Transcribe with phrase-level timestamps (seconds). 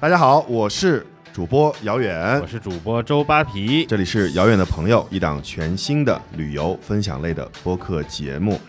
[0.00, 3.86] 大家好，我是主播姚远我，是主播周扒皮。
[3.86, 8.60] 这里是遥远的朋友，一档全新的旅游分享类的播客节目。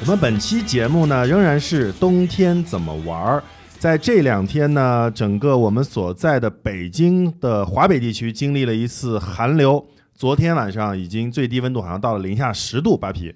[0.00, 3.44] 我们本期节目呢，仍然是冬天怎么玩儿。
[3.82, 9.84] 在这两天呢，整个我们所在的北京的华北地区经历了一次寒流。
[10.14, 13.34] 昨天晚上已经最低温度好像到了零下十度，八皮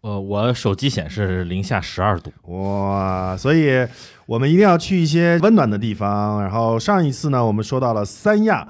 [0.00, 2.32] 呃，我手机显示零下十二度。
[2.50, 3.36] 哇！
[3.36, 3.86] 所以
[4.24, 6.40] 我们一定要去一些温暖的地方。
[6.40, 8.66] 然后上一次呢，我们说到了三亚，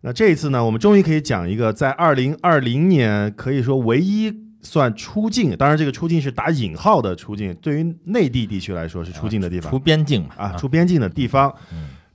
[0.00, 11.52] 那这一次呢，我们终于可以讲一个在二零二零年可以说唯一算出境，当然这个出境是打引号的出境，对于内地地区来说是出境的地方出边境嘛啊，出边境的地方。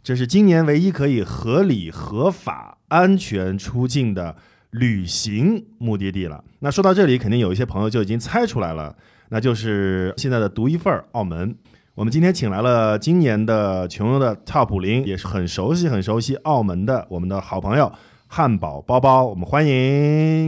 [0.03, 4.35] 这是今年唯一可以合理、合法、安全出境的
[4.69, 6.43] 旅行目的地了。
[6.59, 8.95] 那说到这里，肯定有一些朋友就已经猜出来了，
[9.29, 11.55] 那就是现在的独一份儿澳门。
[11.95, 17.91] 我们今天请来了今年的穷游的 Top 零，也是很熟悉、很熟悉澳门的我们的好朋友
[18.27, 20.47] 汉堡包包，我们欢迎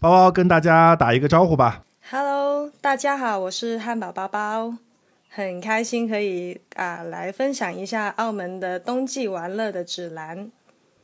[0.00, 1.82] 包包跟大家打一个招呼吧。
[2.10, 4.74] Hello，大家好，我是汉堡包包，
[5.28, 10.50] 很开心可以啊、来分享一下澳门的冬季玩乐的指南。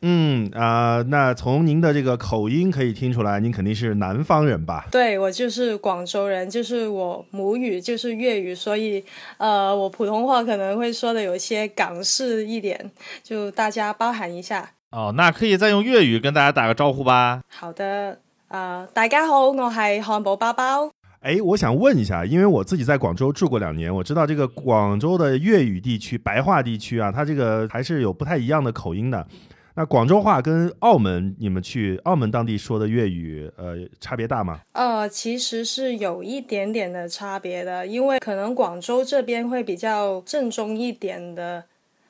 [0.00, 4.86] 嗯啊、那从您的这个口音可以听出来，您肯定是南方人吧？
[4.90, 9.04] 对我就是广州人，就是我母语就是粤语，所以
[9.36, 12.90] 呃，我普通话可能会说的有一些港式一点，
[13.22, 14.70] 就大家包涵一下。
[14.90, 17.42] 哦，那可以再用粤语跟大家打个招呼吧。
[17.48, 18.20] 好的，
[18.56, 20.90] 啊、大家好，我係漢堡包包。
[21.20, 29.26] 哎，我想问一下，因为我自己在广州住过两年，我知道这个广州的粤语地区、白话地区啊，它这个还是有不太一样的口音的。
[29.74, 34.60] 那廣州话跟澳门，你们去澳门当地说的粤语，呃，差别大吗？
[34.72, 41.62] 呃，其实是有一点点的差别的，因为可能广州这边会比较正宗一点的，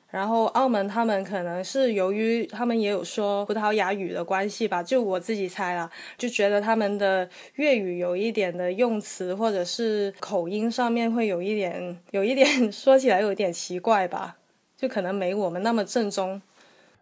[0.09, 14.37] 然后澳门他们可能是由于他们也有说葡萄牙语的关系吧，就我自己猜啦，就觉得他们的粤语有一点的用词或者是口音上面会有一点，有一点 说起来有点奇怪吧，
[14.77, 16.41] 就可能没我们那么正宗。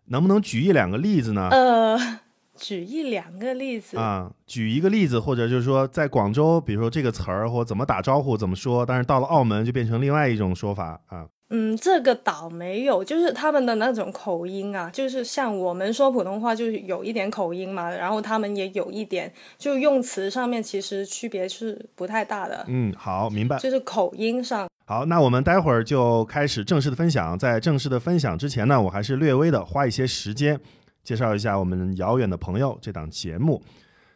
[0.05, 1.47] 能不能举一两个例子呢？
[1.51, 2.19] 呃，
[2.57, 3.97] 举一两个例子。
[3.97, 11.27] 啊，举一个例子，或者就是说，在广州，比如说这个词儿或怎么打招呼、怎么说，但是到了澳门就变成另外一种说法啊。
[11.49, 23.59] 嗯，这个倒没有，就是他们的那种口音啊，就是像我们说普通话就是有一点口音嘛，然后他们也有一点，就用词上面其实区别是不太大的，嗯，好，明白。
[23.59, 24.67] 就是口音上。
[24.87, 27.37] 好，那我们待会儿就开始正式的分享。
[27.37, 30.59] 在正式的分享之前呢，我还是略微的花一些时间
[31.03, 33.63] 介绍一下我们《遥远的朋友这档节目。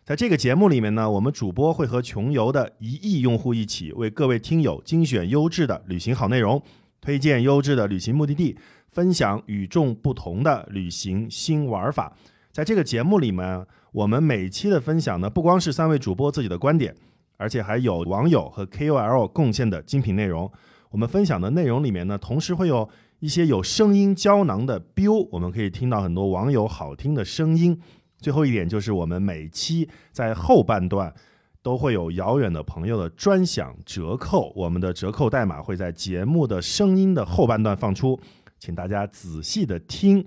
[0.04, 6.62] 在这个节目里面呢，我们主播会和穷游的一亿用户一起，为各位听友精选优质的旅行好内容，
[7.02, 8.58] 推荐优质的旅行目的地，
[8.92, 12.16] 分享与众不同的旅行新玩法。
[12.52, 16.96] 在这个节目里面，我们每期的分享呢，不光是三位主播自己的观点。
[17.42, 20.52] 而且还有网友和 KOL 贡献的精品内容。
[20.90, 22.90] 我们分享的内容里面呢，同时会有
[23.20, 27.80] 一些有声音胶囊的 Biu，我们可以听到很多网友好听的声音。
[28.18, 31.14] 最后一点就是我们每期在后半段
[31.62, 38.20] 都会有遥远的朋友的专享折扣，我们的折扣代码会在节目的声音的后半段放出，
[38.58, 40.26] 请大家仔细的听。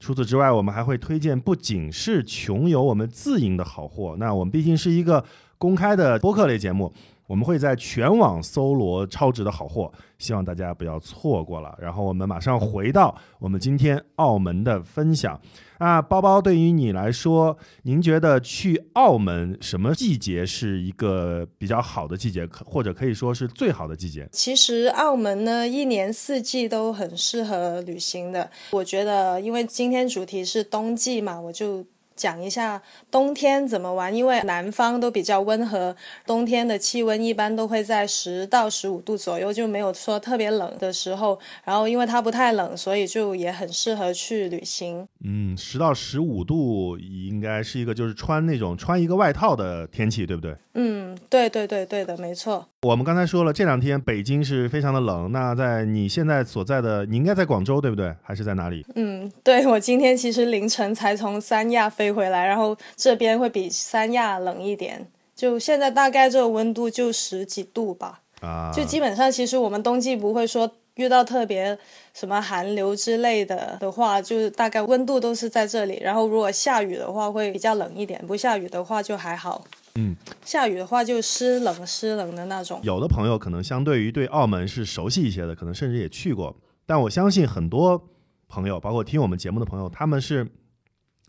[0.00, 5.24] 除此之外，我们还会推荐不仅是穷游我们自营的好货，那我们毕竟是一个
[5.58, 6.92] 公开的播客类节目，
[7.28, 11.78] 我们会在全网搜罗超值的好货，希望大家不要错过了。
[11.80, 15.40] 然后我们马上回到我们今天澳门的分享。
[15.76, 24.28] 啊，包包，对于你来说，您觉得去澳门什么季节是一个比较好的季节，可，或者可以说是最好的季节？
[24.32, 28.50] 其实澳门呢，一年四季都很适合旅行的。
[28.72, 31.86] 我觉得，因为今天主题是冬季嘛，我就
[32.18, 34.08] 講一下冬天怎么玩。
[34.14, 35.94] 因为南方都比较温和，
[36.26, 41.38] 冬天的气温一般都会在十到十五度左右，就没有说特别冷的时候。
[41.64, 45.06] 然后因为它不太冷，所以就也很适合去旅行。
[45.24, 50.56] 嗯，十到十五度应该是一个就是穿那种穿一个外套的天气，对不对？
[50.74, 52.64] 嗯，对对对对的，沒錯。
[52.86, 55.32] 我们刚才说了，这两天北京是非常的冷。
[55.32, 58.14] 那在你现在所在的，你应该在广州，对不对？
[58.22, 58.86] 还是在哪里？
[58.94, 68.20] 嗯，对，我今天其实凌晨才从三亚飞回来，然后这边会比三亚冷一点，就现在大概这个温度就十几度吧。
[68.42, 71.76] 啊，就基本上其实我们冬季不会说遇到特别
[72.14, 75.98] 什么寒流之类的的话，就是大概温度都是在这里。
[76.00, 79.64] 然后如果下雨的话会比较冷一点，不下雨的话就还好。
[79.98, 82.80] 嗯，下雨的话就湿冷湿冷的那种。
[82.82, 86.56] 有的朋友可能相对于对澳门是熟悉一些的，可能甚至也去过，
[86.86, 88.08] 但我相信很多
[88.46, 90.46] 朋友，包括听我们节目的朋友，他们是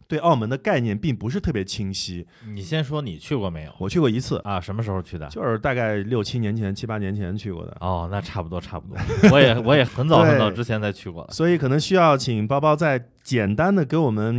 [0.07, 2.25] 对澳门的概念并不是特别清晰。
[2.53, 3.71] 你先说你去过没有？
[3.77, 5.27] 我去过一次，啊，什么时候去的？
[5.29, 7.77] 就是大概六七年前、七八年前去过的。
[7.79, 8.97] 哦，那差不多差不多，
[9.31, 11.31] 我也我也很早很早之前才去过了。
[11.31, 14.33] 所以可能需要请包包再简单的给我们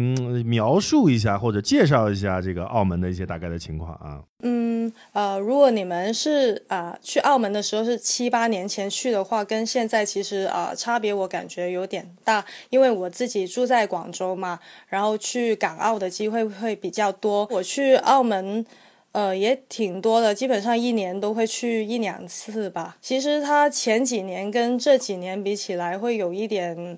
[0.44, 4.22] 描述一下或者介绍一下这个澳门的一些大概的情况啊。
[4.42, 17.46] 嗯，呃，如果你们是啊、去澳门的时候是七八年前去的话，跟现在其实啊、差别我感觉有点大，因为我自己住在广州嘛，然后去港澳的机会会比较多。
[17.50, 18.64] 我去澳门。
[19.12, 22.96] 呃，也挺多的，基本上一年都会去一两次吧。
[23.00, 26.96] 其实它前几年跟这几年比起来，会有一点，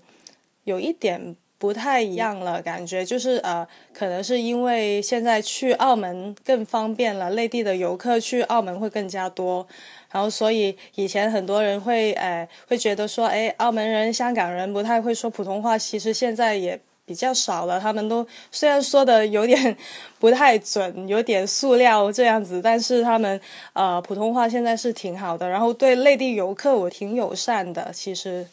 [0.64, 3.64] 有一点不太一样了，感觉就是呃，
[3.94, 9.64] 可能是因为现在去澳门更方便了，内地的游客去澳门会更加多，
[10.10, 16.80] 然后所以以前很多人会呃会觉得说，哎，澳门人、香港人不太会说普通话，其实现在也。
[17.04, 19.76] 比较少了，他们都虽然说的有点
[20.20, 23.38] 不太准，有点塑料这样子，但是他们
[23.72, 28.46] 呃普通话现在是挺好的，然后对内地游客我挺友善的，其实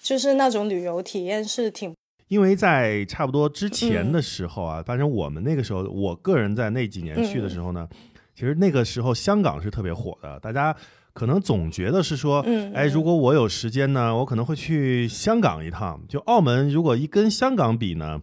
[0.00, 1.94] 就是那种旅游体验是挺
[2.28, 7.88] 因为在差不多之前的时候啊，反正我们那个时候，我个人在那几年去的时候呢，
[8.34, 10.74] 其实那个时候香港是特别火的，大家
[11.12, 16.00] 可能总觉得是说，嗯哎，如果我有时间呢，我可能会去香港一趟。
[16.08, 18.20] 就澳门如果一跟香港比呢，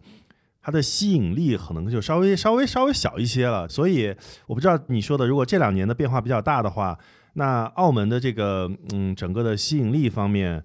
[0.60, 3.66] 它的吸引力可能就稍微稍微稍微小一些了。
[3.66, 4.14] 所以
[4.46, 6.98] 我不知道你说的，如果这两年的变化比较大的话，
[7.34, 10.62] 那澳门的这个嗯整个的吸引力方面，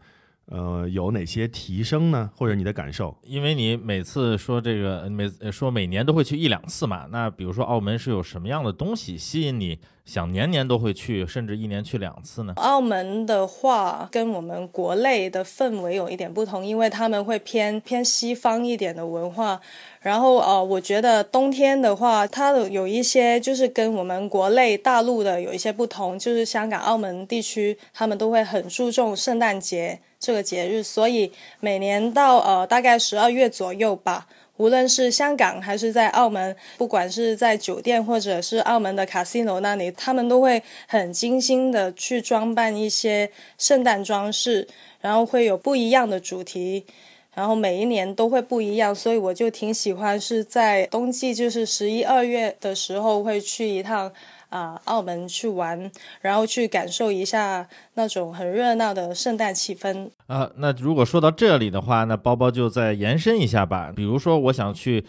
[0.49, 2.29] 呃，有哪些提升呢？
[2.35, 3.15] 或者你的感受？
[3.23, 12.53] 因为你每次说这个每呃说每年都会去一两次嘛，那比如说澳门是有什么样的东西吸引你想年年都会去，甚至一年去两次呢？
[12.55, 19.59] 澳门的话，跟我们国内的氛围有一点不同，因为他们会偏偏西方一点的文化。
[19.99, 34.27] 然后呃，我觉得冬天的话，它的有一些就是跟我们国内大陆的有一些不同，就是香港、澳门地区他们都会很注重圣诞节这个节日，所以每年到呃大概十二月左右吧。
[34.57, 43.29] 无论是香港还是在澳门，不管是在酒店或者是澳门的 casino 那里，他们都会很精心的去装扮一些
[43.59, 44.67] 圣诞装饰，
[44.99, 46.87] 然后会有不一样的主题，
[47.35, 54.11] 然后每一年都会不一样，所以我就挺喜欢是在冬季，就是十一二月的时候会去一趟。
[54.49, 55.91] 啊、澳门去玩，
[56.21, 60.09] 然后去感受一下那种很热闹的圣诞气氛。
[60.27, 63.91] 啊，那如果说到这里的话，那包包就再延伸一下吧。
[63.95, 65.05] 比如说，我想去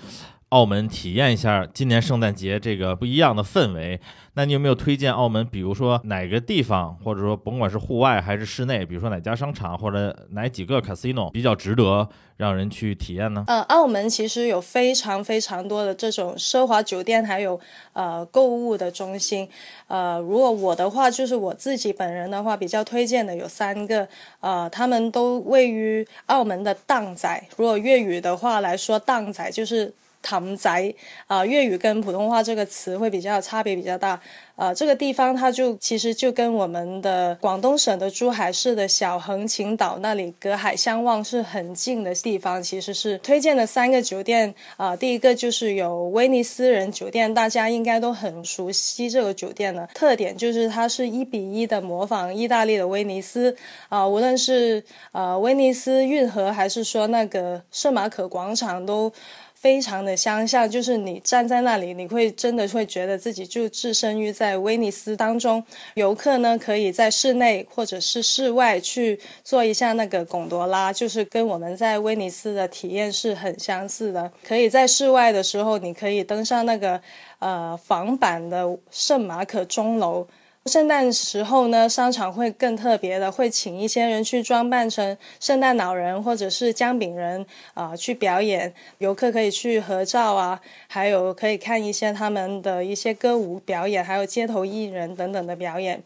[0.50, 4.00] 澳门体验一下今年圣诞节这个不一样的氛围，
[4.32, 5.46] 那你有没有推荐澳门？
[5.46, 12.08] 比如说哪个地方，或者说甭管是户外还是室内，比如说哪家商场或者哪几个 casino 比较值得
[12.38, 13.44] 让人去体验呢？
[13.46, 17.60] 呃，澳门其实有非常非常多的这种奢华酒店，还有
[17.92, 19.46] 呃购物的中心。
[19.86, 24.08] 呃，如果我的话，就是我自己本人的话，比较推荐的有三个，
[24.40, 27.46] 呃，他们都位于澳门的荡仔。
[27.58, 29.92] 如果粤语的话来说，荡仔就是。
[30.28, 30.94] 氹仔
[31.26, 34.20] 啊、粤语跟普通话这个词会比较差别比较大。
[34.56, 42.60] 呃，这个地方它就其实就跟我们的广东省的珠海市的小横琴岛那里隔海相望是很近的地方。
[42.60, 53.56] 其实是推荐的三个酒店啊、第一个就是有威尼斯人酒店，大家应该都很熟悉这个酒店的特点就是它是一比一的模仿意大利的威尼斯
[53.88, 54.82] 啊、无论是
[55.12, 59.12] 呃威尼斯运河还是说那个圣马可广场都。
[59.60, 65.62] 非常的相像，就是你站在那里，你会真的会觉得自己就置身于在威尼斯当中。
[65.94, 74.30] 游客呢，可以在室内或者是室外去做一下那个贡多拉，就是跟我们在威尼斯的体验是很相似的。
[74.46, 77.00] 可以在室外的时候，你可以登上那个
[77.40, 80.26] 呃仿版的圣马可钟楼。
[80.68, 96.02] 圣诞时候呢，商场会更特别的，会请一些人去装扮成圣诞老人或者是姜饼人啊、去表演，游客可以去合照啊，还有可以看一些他们的一些歌舞表演，还有街头艺人等等的表演。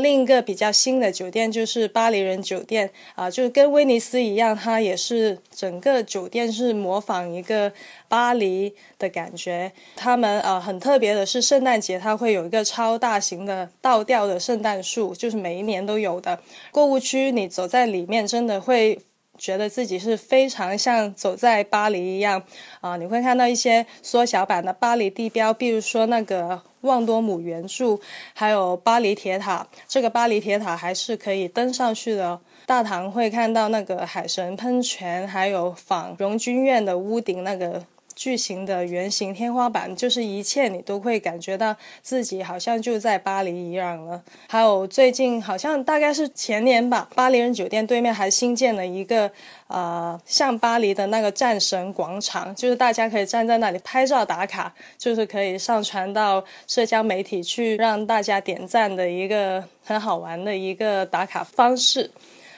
[0.00, 7.72] 另一个比较新的酒店就是巴黎人酒店啊、就是跟威尼斯一样，它也是整个酒店是模仿一个
[8.08, 9.72] 巴黎的感觉。
[9.96, 16.40] 他们啊很特别的是，圣诞节它会有一个超大型的倒吊的圣诞树，就是每一年都有的。
[16.72, 18.98] 购物区你走在里面，真的会
[19.40, 22.40] 觉得自己是非常像走在巴黎一样
[22.82, 27.98] 啊、你会看到一些缩小版的巴黎地标，比如说那个旺多姆圆柱，
[28.34, 29.66] 还有巴黎铁塔。
[29.88, 32.38] 这个巴黎铁塔还是可以登上去的。
[32.66, 37.82] 大堂会看到那个海神喷泉，还有仿荣军院的屋顶那个
[38.20, 44.22] 巨型的圆形天花板，就是一切你都会感觉到自己好像就在巴黎一样了。
[44.46, 49.30] 还有最近好像大概是前年吧，巴黎人酒店对面还新建了一个
[49.68, 62.10] 呃像巴黎的那个战神广场，就是大家可以站在那里拍照打卡，就是可以上传到社交媒体去让大家点赞的一个很好玩的一个打卡方式。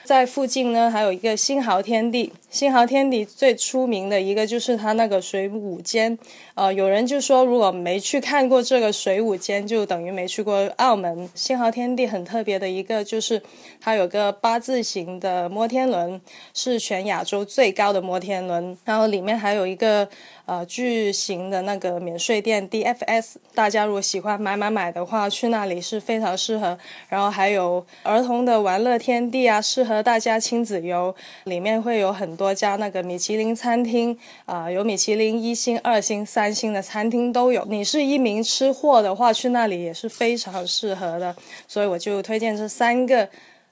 [0.03, 2.33] 在附近呢，还有一个新濠天地。
[2.49, 6.17] 新濠天地最出名的一个就是它那个水舞间。
[6.53, 11.27] 呃，有人就说，如果没去看过这个水舞间，就等于没去过澳门。
[11.33, 13.41] 新濠天地很特别的一个就是，
[13.81, 16.21] 它有个八字形的摩天轮，
[16.53, 18.77] 是全亚洲最高的摩天轮。
[18.85, 20.07] 然后里面还有一个
[20.45, 26.77] 呃巨型的那个免税店 DFS，大家如果喜欢买买买的话，去那里是非常适合。
[27.09, 31.13] 然后还有儿童的玩乐天地啊，适合大家亲子游。
[31.43, 37.63] 里面会有很多家那个米其林餐厅，啊、有米其林一星、二星、三星的餐厅都有。
[37.65, 41.35] 你是一名吃货的话，去那里也是非常适合的。
[41.67, 43.27] 所以我就推荐这三个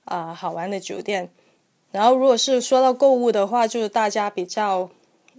[0.06, 1.30] 啊、好玩的酒店。
[1.92, 4.90] 然后如果是说到购物的话，就是大家比较。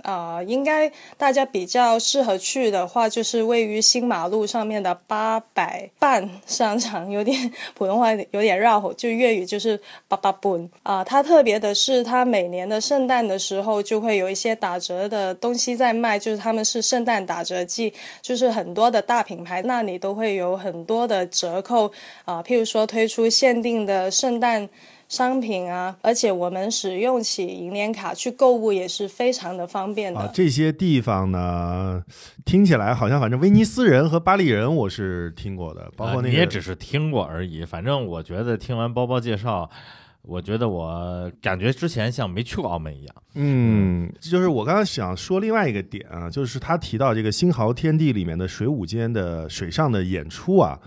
[0.02, 11.04] 啊、应该大家比较适合去的话，就是位于新马路上面的八百伴商场，有点普通话有点绕口，就粤语就是八八本啊。
[11.04, 21.92] 它特别的是，它每年的圣诞的时候就会有一些打折的东西在卖，就是他们是圣诞打折季，就是很多的大品牌那里都会有很多的折扣
[22.24, 24.68] 啊，譬如说推出限定的圣诞。
[25.12, 30.18] 商品啊，而且我们使用起银联卡去购物也是非常的方便的。
[30.18, 32.02] 啊，这些地方呢，
[32.46, 37.62] 听起来好像反正威尼斯人和巴黎人我是听过的，包括那个、也只是听过而已。
[37.62, 39.68] 反正我觉得听完包包介绍，
[40.22, 43.14] 我觉得我感觉之前像没去过澳门一样。
[43.34, 50.80] 嗯，就是我刚刚想说另外一个点啊，就是他提到这个新濠天地里面的水舞间的水上的演出啊，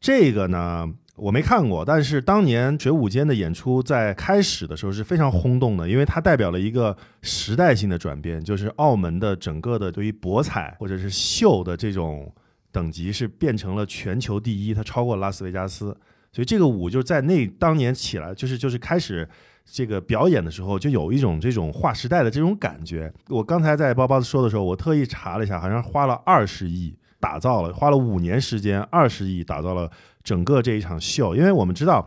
[0.00, 12.32] 这个呢我没看过，但是当年水舞间的演出在开始的时候是非常轰动的，因为它代表了一个时代性的转变，就是澳门的整个的对于博彩或者是秀的这种
[12.70, 15.96] 等级是变成了全球第一，它超过了拉斯维加斯，
[16.32, 19.28] 所以这个舞就是在那当年起来，就是就是开始。
[19.68, 23.12] 这个表演的时候，就有一种这种划时代的这种感觉。
[23.28, 29.90] 我刚才在包包说的时候，我特意查了一下，好像花了二十亿打造了，花了五年时间，二十亿打造了
[30.26, 31.34] 整个这一场秀。
[31.36, 32.06] 因为我们知道，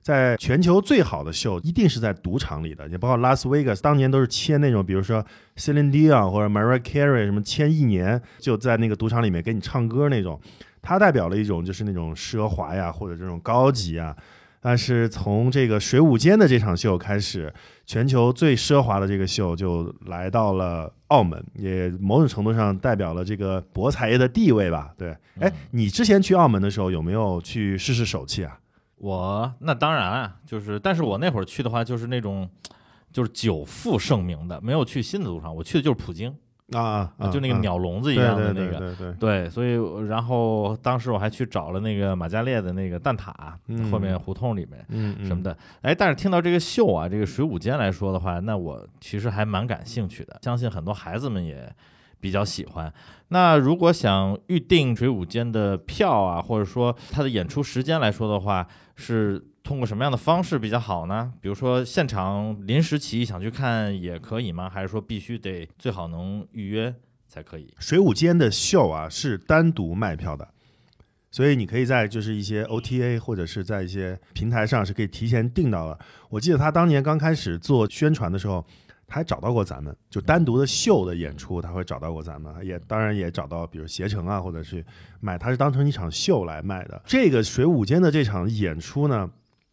[0.00, 5.22] 在全球最好的秀一定是在赌场里的，也包括拉斯维加斯，当年都是签那种，比如说
[5.56, 10.40] Celine Dion 或者 Mariah Carey 什么签一年就在那个赌场里面给你唱歌那种。
[10.80, 14.16] 它代表了一种就是那种奢华呀，或者这种高级啊。
[14.60, 17.52] 但是从这个水舞间的这场秀开始，
[17.88, 24.92] 全球最奢华的这个秀就来到了澳门，也某种程度上代表了这个博彩业的地位吧。
[24.98, 28.60] 对，哎，你之前去澳门的时候有没有去试试手气啊？
[28.96, 32.46] 我那当然啊，就是，但是我那会儿去的话，就是那种，
[33.10, 36.36] 就是久负盛名的，没有去新的赌场，我去的就是普京，
[36.72, 38.78] 啊啊，就那个啊鸟笼子一样的那个。
[38.78, 39.74] 对对对，对，所以
[40.06, 43.32] 然后当时我还去找了那个马加列的那个蛋挞，
[43.68, 44.84] 嗯后面胡同里面
[45.24, 45.56] 什么的。
[45.82, 51.72] 哎，但是听到这个秀啊，这个水舞间来说的话，那我其实还蛮感兴趣的，相信很多孩子们也
[52.20, 52.92] 比较喜欢。
[53.28, 58.66] 那如果想预定水舞间的票啊，或者说它的演出时间来说的话，
[58.96, 61.32] 是通过什么样的方式比较好呢？
[61.42, 64.70] 比如说现场临时起意想去看也可以吗？
[64.70, 66.94] 还是说必须得最好能预约
[67.26, 67.68] 才可以？
[67.78, 70.48] 水舞间的秀啊是单独卖票的，
[71.30, 75.98] 所以你可以在就是一些 OTA 或者是在一些平台上是可以提前订到的。
[76.30, 78.64] 我记得他当年刚开始做宣传的时候，
[79.08, 84.84] 他还找到过咱们，就单独的秀的演出，他会找到过咱们，也当然也找到比如携程啊，或者是
[85.18, 87.02] 买，他是当成一场秀来卖的。
[87.04, 89.28] 这个水舞间的这场演出呢。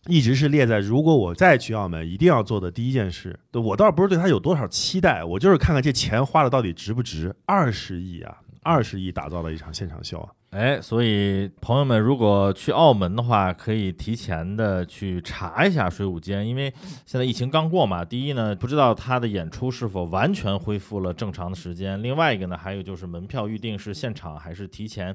[0.08, 3.40] 一直是列在如果我再去澳门一定要做的第一件事。
[3.50, 7.36] 对我倒不是对他有多少期待，我就是看看这钱花的到底值不值。
[7.48, 10.30] 二十亿啊，二十亿打造的一场现场秀啊！
[10.56, 16.74] 哎，所以朋友们如果去澳门的话，可以提前的去查一下水舞间，因为
[17.06, 18.06] 现在疫情刚过嘛。
[18.06, 25.14] 第一呢，不知道他的演出是否完全恢复了正常的时间；另外一个呢，还有就是门票预定是现场还是提前，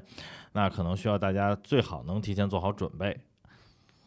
[0.53, 3.17] 那可能需要大家最好能提前做好准备。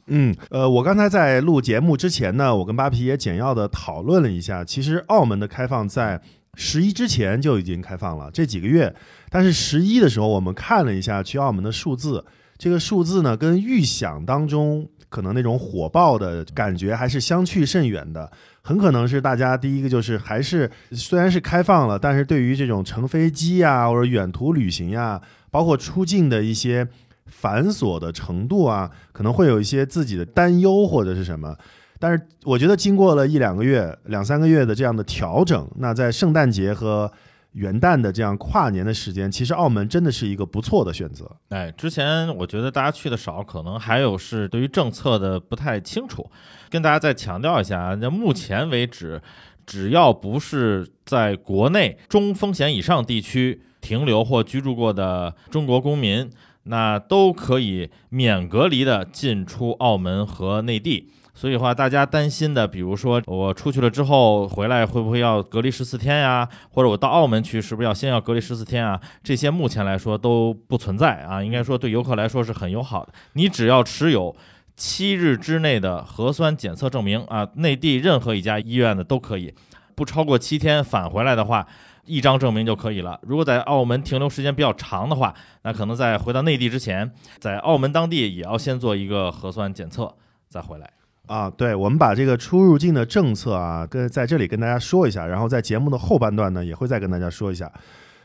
[0.07, 6.23] 嗯，呃，我刚才在录节目之前呢，我跟扒皮也简要的讨论了一下，其实澳门的开放在
[6.57, 8.95] 十一之前就已经开放了，这几个月，
[9.31, 12.25] 但是十一的时候我们看了一下去澳门的数字，
[12.59, 18.31] 这个数字呢跟预想当中可能那种火爆的感觉还是相去甚远的，
[18.63, 25.21] 很可能是大家第一个就是还是虽然是开放了，但是对于这种乘飞机呀或者远途旅行呀，
[25.51, 26.87] 包括出境的一些。
[27.27, 31.57] 繁琐的程度啊，可能会有一些自己的担忧或者是什么。
[32.05, 37.11] 但是我觉得经过了一两个月、两三个月的这样的调整，那在圣诞节和
[37.53, 41.25] 元旦的这样跨年的时间，其实澳门真的是一个不错的选择。
[41.49, 46.31] 哎，之前我觉得大家去的少，可能还有是对于政策的不太清楚。
[46.69, 49.23] 跟大家再强调一下啊，那目前为止，
[49.65, 56.31] 只要不是在国内中风险以上地区停留或居住过的中国公民，
[56.65, 61.11] 那都可以免隔离的进出澳门和内地。
[61.35, 66.49] 所以话，大家担心的，比如说我出去了之后回来会不会要隔离十四天呀？
[66.71, 69.01] 或者我到澳门去是不是要先要隔离十四天啊？
[69.23, 73.13] 这些目前来说都不存在啊，应该说对游客来说是很友好的。
[73.33, 74.35] 你只要持有
[74.77, 79.53] 七日之内的核酸检测证明啊，内地任何一家医院的都可以，
[79.97, 81.67] 不超过七天返回来的话。
[82.07, 83.19] 一张证明就可以了。
[83.23, 90.15] 如果在澳门停留时间比较长的话，那可能在回到内地之前，在澳门当地也要先做一个核酸检测
[90.47, 90.91] 再回来。
[91.27, 97.71] 啊，对，我们把这个出入境的政策啊，跟在这里跟大家说一下，然后在节目的后半段呢，也会再跟大家说一下。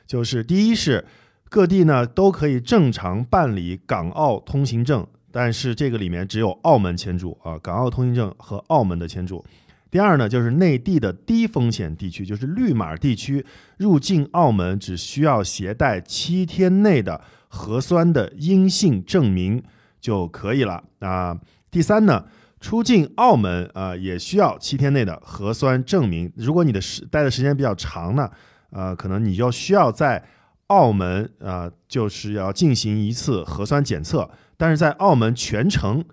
[0.06, 1.06] 就是第一是
[1.50, 9.44] 各地呢都可以正常办理港澳通行证，但是这个里面只有澳门签注啊，港澳通行证和澳门的签注。
[9.92, 13.44] 第二呢，就是内地的低风险地区，就是绿码地区，
[13.78, 19.64] 入境澳门只需要携带七天内的核酸的阴性证明
[20.00, 21.40] 就可以了啊。
[21.72, 22.26] 第三呢，
[22.60, 26.32] 出境澳门啊、也需要七天内的核酸证明。
[26.36, 28.30] 如果你的时待的时间比较长呢，
[28.72, 30.24] 呃，可能你就需要在
[30.68, 34.30] 澳门啊、就是要进行一次核酸检测。
[34.58, 36.04] 但是在澳门全程，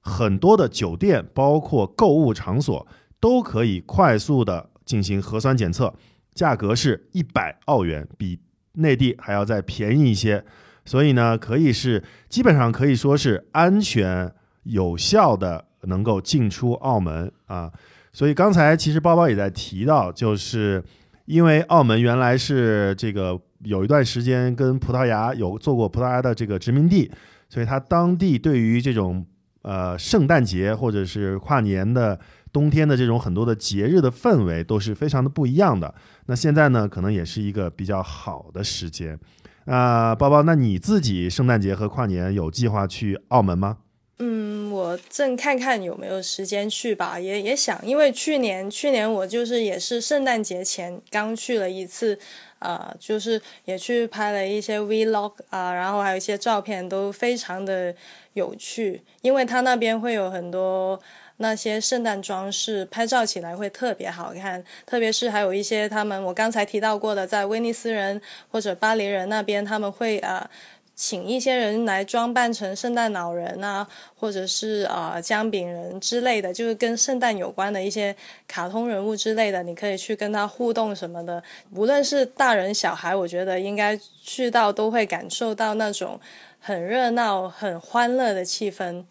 [0.00, 2.86] 很多的酒店包括购物场所
[3.20, 5.94] 都可以快速的进行核酸检测，
[6.34, 8.40] 价格是一百澳元，比
[8.72, 10.44] 内地还要再便宜一些。
[10.84, 14.34] 所以呢，可以是基本上可以说是安全
[14.64, 17.70] 有效的能够进出澳门啊。
[18.12, 20.82] 所以刚才其实包包也在提到，就是
[21.24, 27.10] 因为澳门原来是这个有一段时间跟葡萄牙有做过葡萄牙的这个殖民地，
[27.48, 29.24] 所以它当地对于这种
[29.62, 32.18] 呃圣诞节或者是跨年的
[32.52, 35.94] 冬天的这种很多的节日的氛围都是非常的不一样的。
[36.26, 39.18] 那现在呢，可能也是一个比较好的时间。
[39.64, 43.78] 啊、包包，那你自己圣诞节和跨年有计划去澳门吗？
[44.18, 44.51] 嗯，
[44.82, 52.18] 我正看看有没有时间去吧，也也想，因为去年去年我就是也是圣诞节前刚去了一次，
[52.58, 57.94] 呃，就是也去拍了一些 vlog 啊、然后还有一些照片都非常的
[58.32, 61.00] 有趣，因为他那边会有很多
[61.36, 70.50] 那些圣诞装饰，拍照起来会特别好看，特别是还有一些他们我刚才提到过的，在威尼斯人或者巴黎人那边他们会呃。
[70.94, 78.14] 请一些人来装扮成圣诞老人啊，或者是呃姜饼人之类的，就是跟圣诞有关的一些
[78.46, 81.42] 卡通人物之类的，你可以去跟他互动什么的。
[81.74, 86.20] 无论是大人小孩，我觉得应该去到都会感受到那种
[86.60, 89.04] 很热闹、很欢乐的气氛。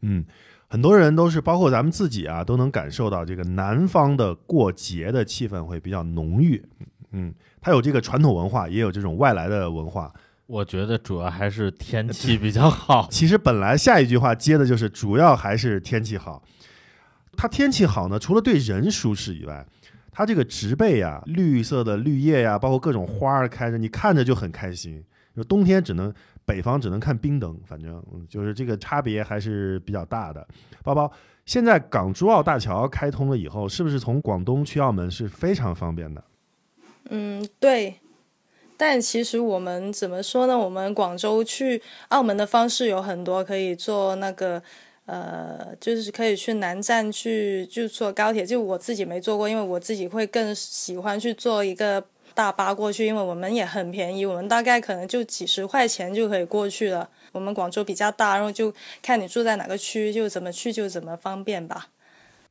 [0.00, 0.24] 嗯，
[0.66, 6.64] 很多人都是，包括咱们自己啊，都能感受到这个南方的过节的气氛会比较浓郁。
[7.12, 10.12] 嗯，它有这个传统文化，也有这种外来的文化。
[10.46, 13.08] 我觉得主要还是天气比较好。
[13.10, 16.42] 其实本来下一句话接的就是主要还是天气好。
[17.36, 19.66] 它天气好呢，除了对人舒适以外，
[20.10, 25.04] 它这个植被呀、绿色的绿叶呀，包括各种花儿开着，你看着就很开心。
[25.36, 26.10] 就冬天只能
[26.46, 30.46] 北方只能看冰灯，反正嗯就是这个差别还是比较大的。
[30.82, 31.12] 包包，
[31.44, 36.24] 现在港珠澳大桥开通了以后，是不是从广东去澳门是非常方便的？
[37.10, 37.96] 嗯，对。
[38.76, 40.58] 但其实我们怎么说呢？
[40.58, 44.62] 我们广州去澳门的方式有很多，可以坐那个
[45.06, 48.44] 呃，就是可以去南站去就坐高铁。
[48.44, 57.08] 就我自己没坐过，因为我自己会更喜欢去坐一个大巴过去，因为我们也很便宜，我们大概可能就几十块钱就可以过去了。
[57.32, 61.88] 我们广州比较大，然后就看你住在哪个区，就怎么去就怎么方便吧。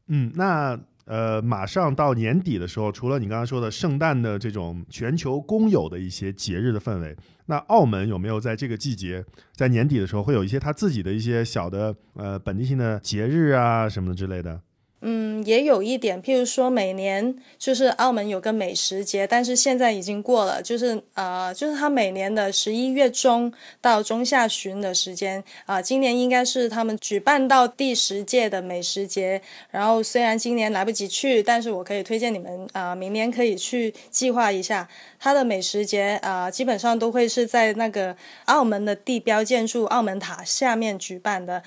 [0.08, 7.16] 嗯，那呃，马上到年底的时候，除了你刚刚说的圣诞的这种全球公有的一些节日的氛围，
[7.46, 14.60] 那澳门有没有在这个季节，在年底的时候会有一些他自己的一些小的呃本地性的节日啊什么的之类的？
[15.08, 29.40] 嗯，也有一点，譬如说每年就是澳门有个美食节，但是现在已经过了，就是呃，就是它每年的十一月中到中下旬的时间啊、今年应该是他们举办到第十届的美食节。
[29.70, 34.90] 然后虽然今年来不及去，但是我可以推荐你们啊、明年可以去计划一下
[35.20, 41.62] 它的美食节啊、基本上都会是在那个澳门的地标建筑澳门塔下面举办的。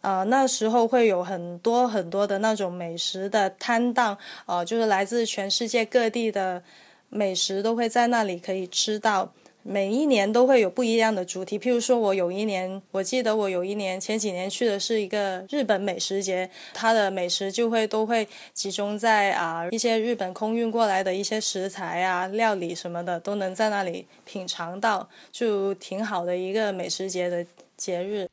[0.00, 6.62] 呃，那时候会有很多很多的那种美食的摊档，呃，就是来自全世界各地的
[7.08, 9.32] 美食都会在那里可以吃到。
[9.62, 27.44] 每一年都会有不一样的主题，譬如说，我有一年，我记得我有一年前几年去的是一个日本美食节，它的美食就会都会集中在啊、一些日本空运过来的一些食材啊、料理什么的，都能在那里品尝到，就挺好的一个美食节的
[27.76, 28.26] 节日。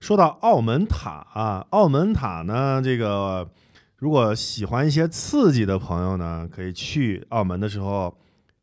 [0.00, 3.48] 说到澳门塔啊，澳门塔呢，这个
[3.96, 8.16] 如果喜欢一些刺激的朋友呢，可以去澳门的时候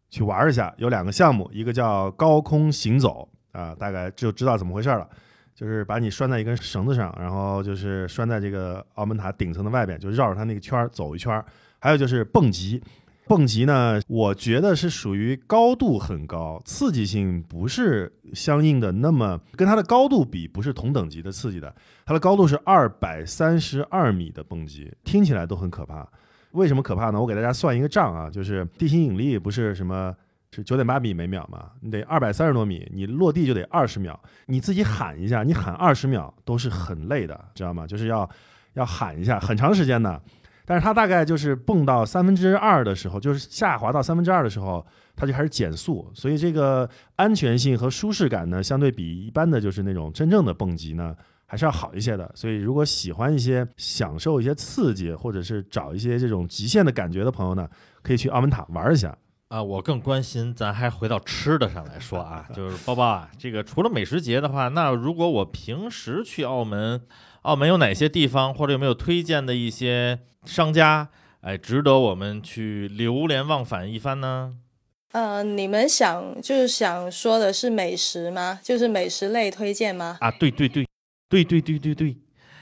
[0.10, 0.74] 去玩一下。
[0.78, 5.08] 有两个项目，一个叫高空行走啊，大概就知道怎么回事了。
[5.54, 11.46] 就是把你拴在一根绳子上，然后就是拴在这个澳门塔顶层的外边，就绕着它那个圈儿走一圈儿。
[11.80, 12.84] 还有就是蹦极，
[13.28, 21.74] 蹦极呢，我觉得是属于高度很高，刺激性不是相应的那么跟它的高度比不是同等级的刺激的。
[22.06, 26.08] 它的高度是二百三十二米的蹦极，听起来都很可怕。
[26.52, 27.20] 为什么可怕呢？
[27.20, 30.16] 我给大家算一个账啊，就是地心引力不是什么
[30.52, 37.88] 是九点八米每秒嘛，你得二百三十多米，你落地就得二十秒，你自己喊一下，你喊二十秒都是很累的，知道吗？
[37.88, 38.30] 就是要
[38.76, 40.22] 要喊一下，很长时间的。
[40.66, 52.30] 但是它大概就是蹦到三分之二的时候，就是下滑到三分之二的时候，它就开始减速，所以这个安全性和舒适感呢，相对比一般的就是那种真正的蹦极呢，还是要好一些的。
[52.34, 57.70] 所以如果喜欢一些享受一些刺激，或者是找一些这种极限的感觉的朋友呢，
[58.02, 59.16] 可以去澳门塔玩一下。
[59.50, 67.00] 啊，我更关心，咱还回到吃的上来说啊，就是包包啊，这个除了美食节的话，那如果我平时去澳门，
[67.46, 71.10] 澳门有哪些地方，或者有没有推荐的一些商家，
[71.42, 74.56] 哎，值得我们去流连忘返一番呢？
[75.12, 78.60] 呃，你们想就是想说的是美食吗？
[78.64, 80.18] 就是美食类推荐吗？
[80.22, 80.88] 啊，对对对，
[81.30, 82.18] 对对对对对，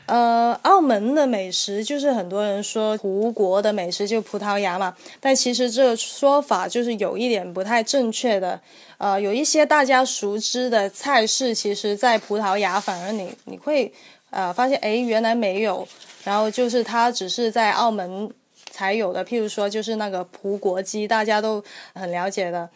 [0.08, 8.60] 呃，澳门的美食就是很多人说葡国的美食就葡萄牙嘛，但其实这个说法就是有一点不太正确的。
[8.98, 13.91] 呃，有一些大家熟知的菜式，其实在葡萄牙反而你你会
[14.34, 15.88] 呃发现，诶，原来没有，
[16.24, 18.30] 然后就是它只是在澳门
[18.69, 22.69] 才有的，譬如说就是那个葡国鸡，大家都很了解的。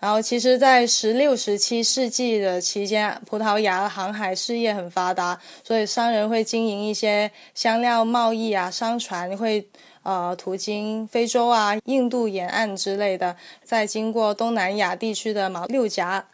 [0.00, 9.66] 然后，其实，在十六、十七世纪的期间，葡萄牙航海事业很发达，所以商人会经营一些香料贸易啊，商船会
[10.02, 16.26] 呃途经非洲啊、印度沿岸之类的，再经过东南亚地区的马六甲，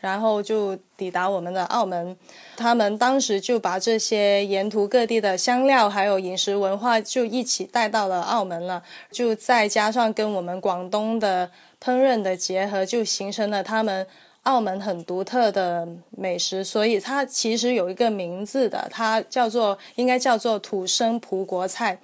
[0.00, 2.16] 然后就抵达我们的澳门。
[2.56, 11.50] 他们当时就把这些沿途各地的香料还有饮食文化就一起带到了澳门了，就再加上跟我们广东的
[11.82, 14.06] 烹饪的结合，就形成了他们
[14.42, 16.64] 澳门很独特的美食。
[16.64, 21.98] 所以它其实有一个名字的，它叫做应该叫做土生葡国菜。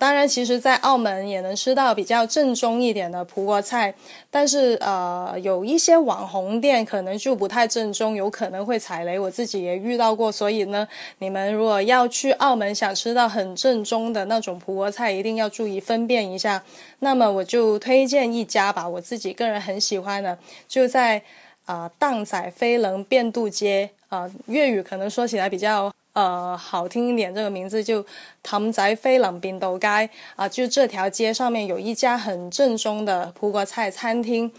[0.00, 3.94] 当然，其实，在澳门也能吃到比较正宗一点的葡国菜，
[4.30, 9.18] 但是呃，有一些网红店可能就不太正宗，有可能会踩雷。
[9.18, 16.64] 我自己也遇到过，所以呢，你们如果要去澳门想吃到很正宗的那种葡国菜，一定要注意分辨一下。
[17.00, 21.20] 那么我就推荐一家吧，我自己个人很喜欢的，就在
[21.66, 28.04] 啊荡仔飞棱变渡街啊、粤语可能说起来比较呃好听一点，这个名字就
[28.44, 34.50] 氹仔飛能變道街啊、就这条街上面有一家很正宗的葡国菜餐厅。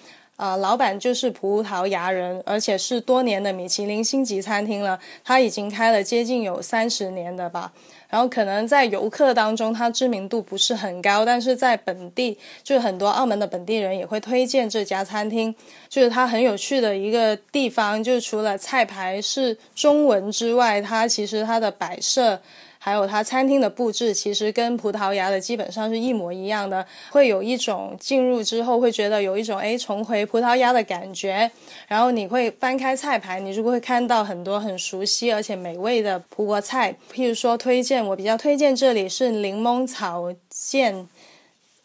[0.41, 7.71] 啊、老板就是葡萄牙人，而且是多年的米其林星级餐厅了，他已经开了接近有三十年的吧。
[8.09, 15.53] 然后可能在游客当中，它知名度不是很高，但是在本地，就很多澳门的本地人也会推荐这家餐厅。
[15.87, 22.41] 就是它很有趣的一个地方，就是除了菜牌是中文之外，它其实它的摆设
[22.83, 31.51] 还有它餐厅的布置，其实跟葡萄牙的基本上是一模一样的，会有一种进入之后会觉得有一种哎重回葡萄牙的感觉。
[31.87, 41.07] 然后你会翻开菜牌，你就会看到很多很熟悉而且美味的葡国菜，譬如说推荐我比较推荐这里是柠檬炒剑。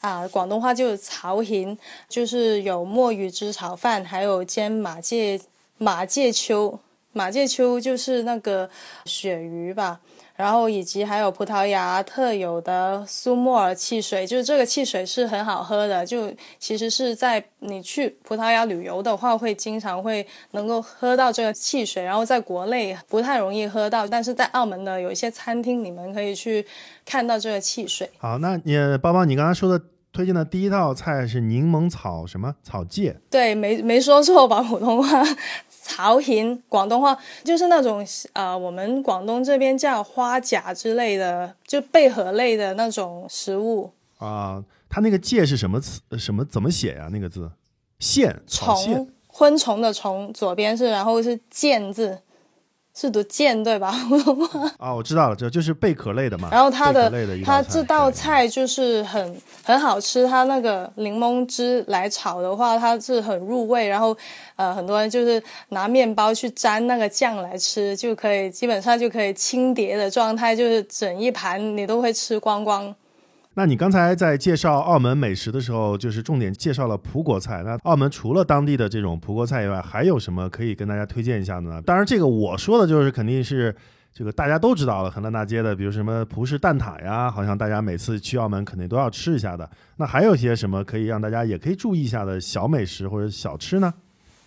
[0.01, 1.77] 啊，广东话就是炒蜆，
[2.09, 5.41] 就是有墨鱼汁炒饭，还有煎马介
[5.79, 6.79] 马介秋，
[7.13, 8.71] 马介秋就是那个
[9.05, 10.01] 鳕鱼吧，
[10.37, 26.65] 然后以及还有葡萄牙特有的苏莫尔汽水，就是这个汽水是很好喝的，就其实是在你去葡萄牙旅游的话，会经常会能够喝到这个汽水，然后在国内不太容易喝到，但是在澳门的有一些餐厅，你们可以去
[27.05, 28.11] 看到这个汽水。
[28.19, 33.15] 好，那你包包，你刚刚说的推荐的第一道菜是柠檬草什么草芥？
[33.29, 34.63] 对，没没说错吧？
[34.63, 35.23] 普通话
[35.87, 43.93] 炒蜆，广东话就是那种呃，我们广东这边叫花甲之类的，就贝壳类的那种食物。
[44.19, 46.01] 啊，它那个介是什么词？
[46.19, 47.09] 什么怎么写呀？
[47.13, 47.53] 那个字，
[48.01, 52.19] 线，虫，昆虫的虫，左边是，然后是剑字，
[52.99, 53.93] 是读剑对吧？
[54.09, 54.73] 普通话。
[54.79, 56.49] 啊，我知道了，这就是贝壳类的嘛。
[56.51, 57.13] 然后它的
[57.45, 63.87] 它菜这道菜就是很很好吃，它那个柠檬汁来炒的话，它是很入味。
[63.87, 64.17] 然后
[64.57, 72.95] 呃，很多人就是拿面包去沾那个酱来吃，就可以基本上就可以清碟的状态，就是整一盘你都会吃光光。
[73.59, 77.63] 那你刚才在介绍澳门美食的时候，就是重点介绍了葡国菜。
[77.65, 81.81] 那澳门除了当地的这种葡国菜以外，还有什么可以跟大家推荐一下的呢？
[81.81, 83.75] 当然，这个我说的就是肯定是
[84.13, 89.67] 这个大家都知道了，横断大街的，比如什么葡式蛋挞呀，好像大家每次去澳门肯定都要吃一下的。
[89.97, 93.95] 那还有些什么可以让大家也可以注意一下的小美食或者小吃呢？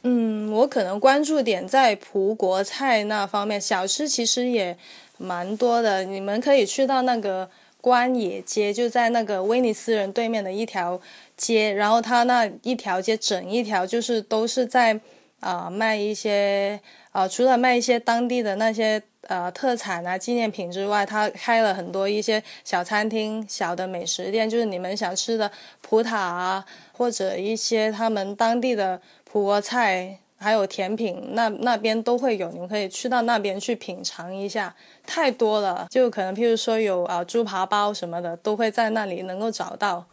[0.04, 4.78] 嗯，我可能关注点在葡国菜那方面，小吃其实也
[5.18, 6.04] 蛮多的。
[6.04, 7.50] 你们可以去到那个
[7.82, 11.00] 关野街，就在那个威尼斯人对面的一条
[11.38, 15.00] 街，然后它那一条街整一条就是都是在
[15.42, 16.78] 啊、卖一些
[17.12, 34.74] 啊、除了卖一些当地的那些呃特产啊纪念品之外，它开了很多一些小餐厅、小的美食店，就是你们想吃的葡挞啊，或者一些他们当地的葡国菜，还有甜品，那那边都会有，你们可以去到那边去品尝一下。
[35.06, 40.06] 太多了，就可能譬如说有啊、猪扒包什么的，都会在那里能够找到。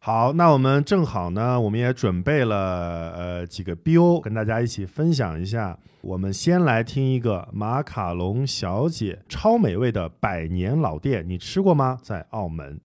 [0.00, 5.78] 好，那我们正好呢，我们也准备了呃几个 BO 跟大家一起分享一下。
[6.00, 11.98] 我们先来听一个马卡龙小姐超美味的百年老店，你吃过吗？
[12.00, 12.80] 在澳门。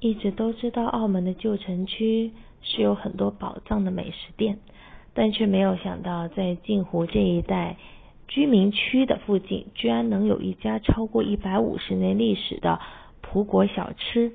[0.00, 4.58] 一直都知道澳门的旧城区是有很多宝藏的美食店，
[5.14, 7.76] 但却没有想到在镜湖这一带
[8.26, 12.80] 居民区的附近，居然能有一家超过一百五十年历史的
[13.20, 14.32] 葡国小吃，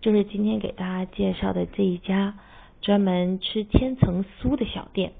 [0.00, 2.34] 就是今天给大家介绍的这一家
[2.80, 5.12] 专门吃千层酥的小店。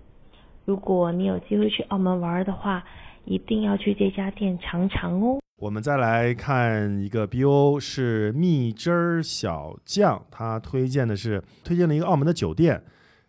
[0.64, 2.84] 如果你有机会去澳门玩的话，
[3.24, 5.38] 一定要去这家店尝尝哦。
[5.60, 12.82] 我们再来看一个 BO 是蜜汁儿小酱，他推荐的是推荐了一个澳门的酒店，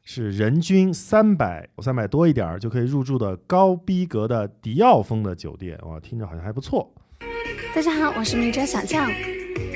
[0.04, 6.94] 是人均三百三百多一点儿就可以入住的高逼格的迪奥风的酒店，哇，听着好像还不错。
[7.76, 9.10] 大家好，我是名哲小将。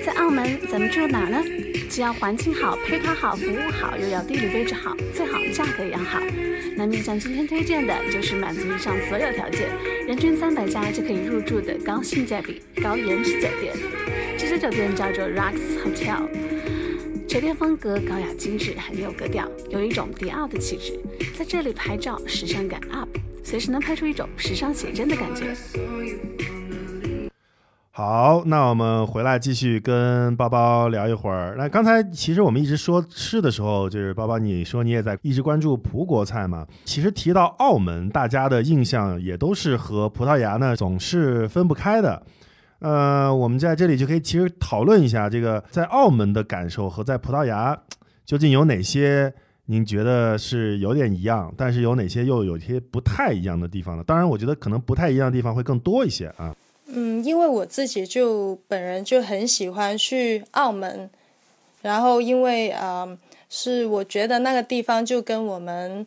[0.05, 1.37] 在澳门，咱们住哪呢？
[1.89, 6.19] 只要环境好、配套好、服务好，又要地理位置好，最好价格也要好。
[6.75, 9.69] 那面酱今天推荐的就是满足以上所有条件，
[10.07, 13.75] 人均三百加就可以入住的高性价比、高颜值酒店。
[14.37, 16.52] 这家酒店叫做 Rocks Hotel。
[17.27, 20.99] 酒店风格高雅精致，很有格调，有一种迪奥的气质。
[21.37, 23.09] 在这里拍照，时尚感 up，
[23.43, 25.55] 随时能拍出一种时尚写真的感觉。
[27.91, 31.55] 好，那我们回来继续跟包包聊一会儿。
[31.57, 36.67] 那刚才其实我们一直说吃的时候，就是包包你说你也在一直关注葡国菜嘛。
[36.85, 42.21] 其实提到澳门，大家的印象也都是和葡萄牙呢总是分不开的。
[42.83, 47.81] 呃，我们在这里就可以其实讨论一下这个在澳门的感受和在葡萄牙
[48.25, 49.33] 究竟有哪些
[49.67, 54.03] 您觉得是有点一样，但是有哪些又有些不太一样的地方呢？
[54.05, 56.53] 当然，我觉得可能不太一样的地方会更多一些啊。
[56.87, 61.09] 嗯，因为我自己就本人就很喜欢去澳门，
[61.81, 63.17] 然后因为啊、呃
[63.55, 66.03] 是我觉得那个地方就跟我们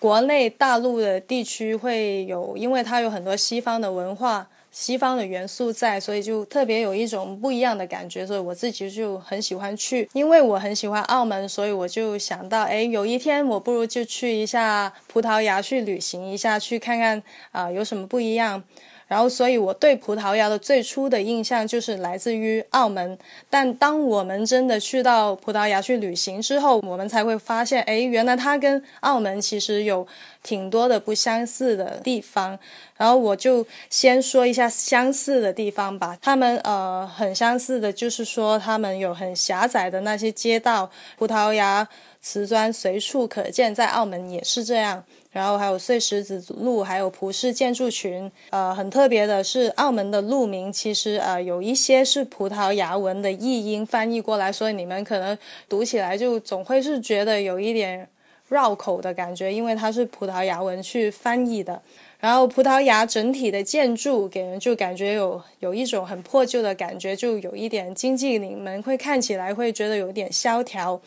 [0.00, 10.08] 国内大陆的地区会有，因为它有很多西方的文化、西方的元素在，所以就特别有一种不一样的感觉，所以我自己就很喜欢去。
[10.12, 18.62] 因为我很喜欢澳门，所以我就想到，哎，有一天我不如就去一下葡萄牙去旅行一下，去看看啊、有什么不一样。
[19.08, 23.18] 然后，所以我对葡萄牙的最初的印象就是来自于澳门。
[23.48, 30.06] 但当我们真的去到葡萄牙去旅行之后，我们才会发现，哎，原来它跟澳门其实有
[30.42, 32.58] 挺多的不相似的地方。
[32.98, 36.18] 然后我就先说一下相似的地方吧。
[36.20, 41.88] 他们呃很相似的，就是说他们有很狭窄的那些街道，葡萄牙
[42.20, 45.02] 瓷砖随处可见，在澳门也是这样。
[45.38, 48.28] 然后还有碎石子路，还有葡式建筑群。
[48.50, 58.08] 呃，很特别的是，澳门的路名其实呃有一些是葡萄牙文的译音翻译过来，所以你们可能读起来就总会是觉得有一点
[58.48, 61.80] 绕口的感觉，因为它是葡萄牙文去翻译的。
[62.18, 71.00] 然后葡萄牙整体的建筑给人就感觉有有一种很破旧的感觉，就有一点经济你们会看起来会觉得有点萧条。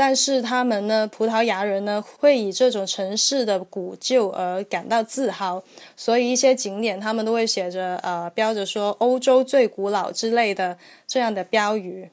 [0.00, 5.62] 但是他们呢，葡萄牙人呢，会以这种城市的古旧而感到自豪，
[5.94, 12.08] 所以一些景点他们都会写着呃标着说欧洲最古老之类的这样的标语。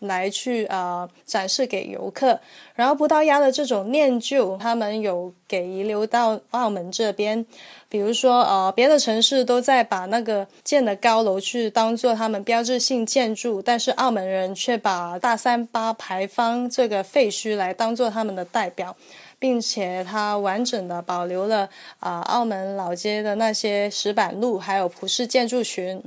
[0.00, 2.38] 来去呃展示给游客，
[2.74, 7.46] 然后葡萄牙的这种念旧，他们有给遗留到澳门这边，
[7.88, 18.96] 比如说呃别的城市都在把那个建的高楼去当做他们标志性建筑，但是澳门人却把大三巴牌坊这个废墟来当做他们的代表。
[19.40, 21.66] 并且它完整的保留了
[21.98, 26.02] 啊、澳门老街的那些石板路，还有葡式建筑群。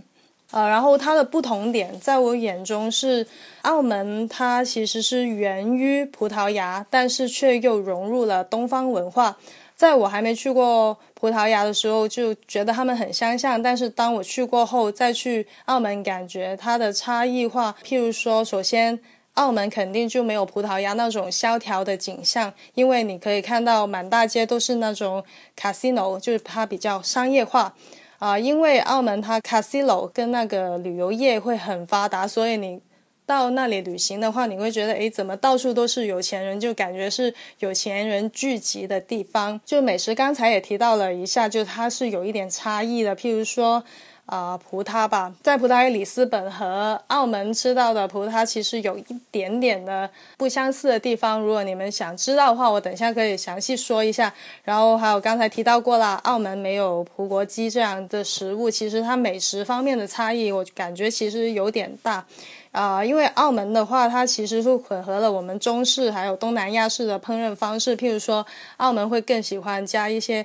[0.53, 3.25] 呃，然后它的不同点，在我眼中是，
[3.63, 9.35] 澳门它其实是源于葡萄牙，但是却又融入了东方文化。
[9.75, 17.75] 在我还没去过葡萄牙的时候，就觉得他们很相像，但是当我去过后，再去澳门，感觉它的差异化。
[17.83, 18.99] 譬如说，首先。
[19.33, 25.23] 澳门肯定就没有葡萄牙那种萧条的景象，因为你可以看到满大街都是那种
[25.59, 27.73] casino，就是它比较商业化。
[28.23, 32.79] 啊、因为澳门它 casino 跟那个旅游业会很发达，所以你
[33.25, 39.59] 到那里旅行的话，你会觉得，诶，怎么到处都是有钱人，就感觉是有钱人聚集的地方。
[39.65, 43.83] 就美食，刚才也提到了一下，就它是有一点差异的，譬如说。
[44.25, 51.41] 啊、葡萄吧，在葡萄牙里斯本和澳门吃到的葡萄其实有一点点的不相似的地方。
[51.41, 54.33] 如果你们想知道的话，我等一下可以详细说一下。
[54.63, 62.25] 然后还有刚才提到过了，澳门没有葡国鸡这样的食物，其实它美食方面的差异，我感觉其实有点大。
[62.71, 67.95] 啊、因为澳门的话，它其实是混合了我们中式还有东南亚式的烹饪方式。
[67.95, 68.43] 譬如说，
[68.77, 70.43] 澳门会更喜欢加一些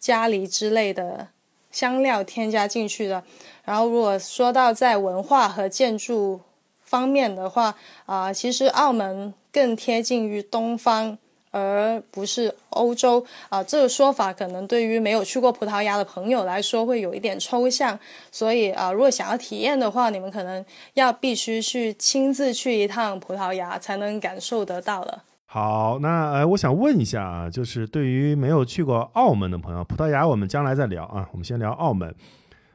[0.00, 1.26] 咖喱之类的
[1.70, 3.22] 香料添加进去的。
[3.64, 6.40] 然后，如果说到在文化和建筑
[6.82, 7.74] 方面的话，
[8.06, 11.18] 啊、其实澳门更贴近于东方，
[11.50, 13.24] 而不是欧洲。
[13.50, 17.98] 啊、这个说法可能对于没有去过葡萄牙的朋友来说会有一点抽象，
[18.32, 25.24] 所以啊、如果想要体验的话，你们可能要必须去亲自去一趟葡萄牙才能感受得到了。
[25.50, 32.14] 好，那呃，我想问一下啊，就是对于没有去过澳门的朋友，葡萄牙我们将来再聊啊，我们先聊澳门。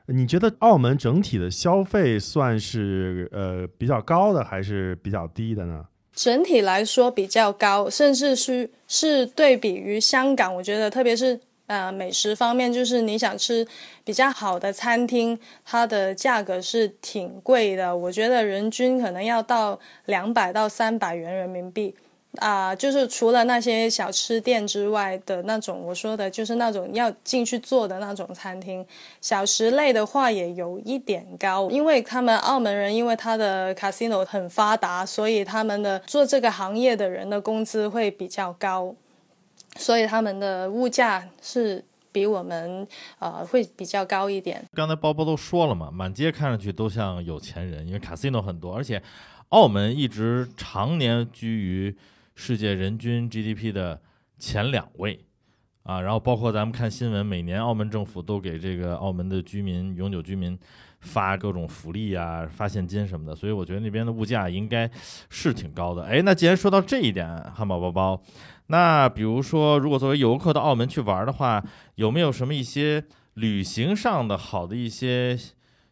[0.08, 5.86] 你觉得澳门整体的消费算是呃比较高的，还是比较低的呢？
[6.14, 13.68] 整体来说比较高，甚至是是对比于香港，我觉得特别是呃美食方面，就是你想吃
[14.04, 21.96] 比较好的餐厅，它的价格是挺贵的，我觉得人均可能要到两百到三百元人民币。
[22.40, 28.84] 啊、就是除了那些小吃店之外的那种，我说的就是那种要进去做的那种餐厅，
[29.22, 38.96] 小食类的话也有一点高，因为他们澳门人因为他的 casino 很发达，所以他们的做这个行业的人的工资会比较高，
[39.76, 42.88] 所以他们的物价是比我们
[43.20, 44.66] 呃会比较高一点。
[44.74, 49.00] 刚才包包都说了嘛，满街看上去都像有钱人，因为 casino 很多，而且
[49.50, 51.96] 澳门一直常年居于
[52.36, 54.02] 世界人均 GDP 的
[54.38, 55.26] 前两位
[55.84, 56.02] 啊。
[56.02, 60.58] 然后包括咱们看新闻，每年澳门政府都给这个澳门的居民、永久居民
[61.00, 64.90] 发各种福利啊、发现金什么的，所以我觉得那边的物价应该
[65.30, 66.04] 是挺高的。
[66.04, 68.22] 哎，那既然说到这一点，汉堡包包。
[68.68, 71.62] 那比如说，如果作为游客到澳门去玩的话，
[71.96, 75.38] 有没有什么一些旅行上的好的一些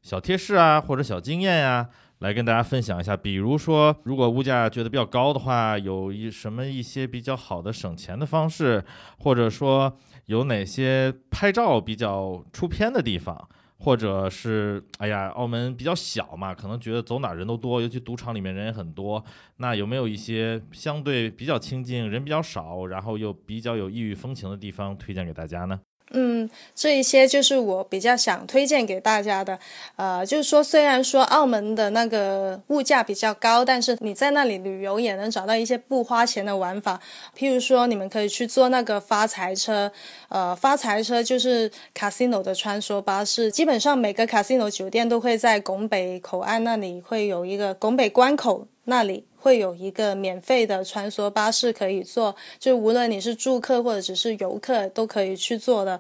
[0.01, 1.89] 小贴士啊，或者小经验呀、
[2.21, 3.17] 来跟大家分享一下？
[3.17, 8.83] 比如说，如果物价觉得比较高的话，有一什么一些比较好的省钱的方式，
[9.17, 13.49] 或者说有哪些拍照比较出片的地方？
[13.79, 19.23] 或者是，哎呀，澳门比较小嘛，可能觉得走哪人都多，尤其赌场里面人也很多。
[19.57, 25.79] 那有没有一些相对比较清静、人比较少，然后又比较有异域风情的地方推荐给大家呢？
[26.13, 29.57] 嗯，这一些就是我比较想推荐给大家的。
[29.95, 36.99] 呃，就是说，虽然说澳门的那个物价比较高，但是你在那里旅游也能找到一些不花钱的玩法。
[37.37, 39.91] 譬如说，你们可以去坐那个发财车，
[40.29, 49.23] 呃，发财车就是 casino 的穿梭巴士，基本上每个 casino 酒店都会在拱北口岸那里会有一个拱北关口那里。
[49.43, 55.99] 会有一个免费的穿梭巴士可以坐，就无论你是住客或者只是游客都可以去坐的。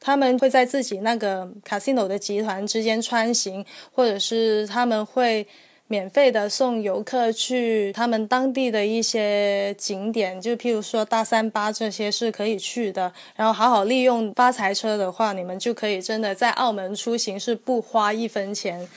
[0.00, 3.62] 他们会在自己那个 casino 的集团之间穿行，
[3.92, 5.46] 或者是他们会
[5.88, 13.12] 免费的送游客去他们当地的一些景点，就譬如说大三巴这些是可以去的。
[13.36, 18.88] 然后好好利用发财车的话，你们就可以真的在澳门出行是不花一分钱。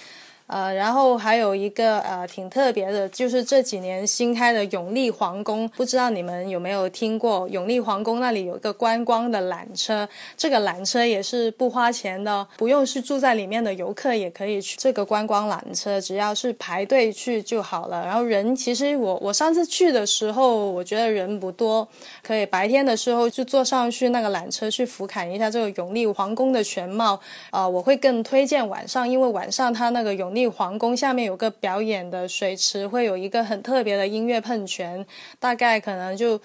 [0.52, 7.48] 呃，然后还有一个呃挺特别的，就是这几年新开的永利皇宫，不知道你们有没有听过？
[7.48, 18.06] 永利皇宫那里有一个观光的缆车，这个缆车也是不花钱的，不用是住在里面的游客也可以去这个观光缆车，只要是排队去就好了。
[18.06, 21.88] 然后人其实我我上次去的时候，我觉得人不多，
[22.22, 27.18] 可以白天的时候就坐上去那个缆车去俯瞰一下这个永利皇宫的全貌。
[27.52, 35.06] 啊、我会更推荐晚上，因为晚上它那个永利皇宫下面有个表演的水池，会有一个很特别的音乐喷泉，
[35.40, 36.40] 大概可能就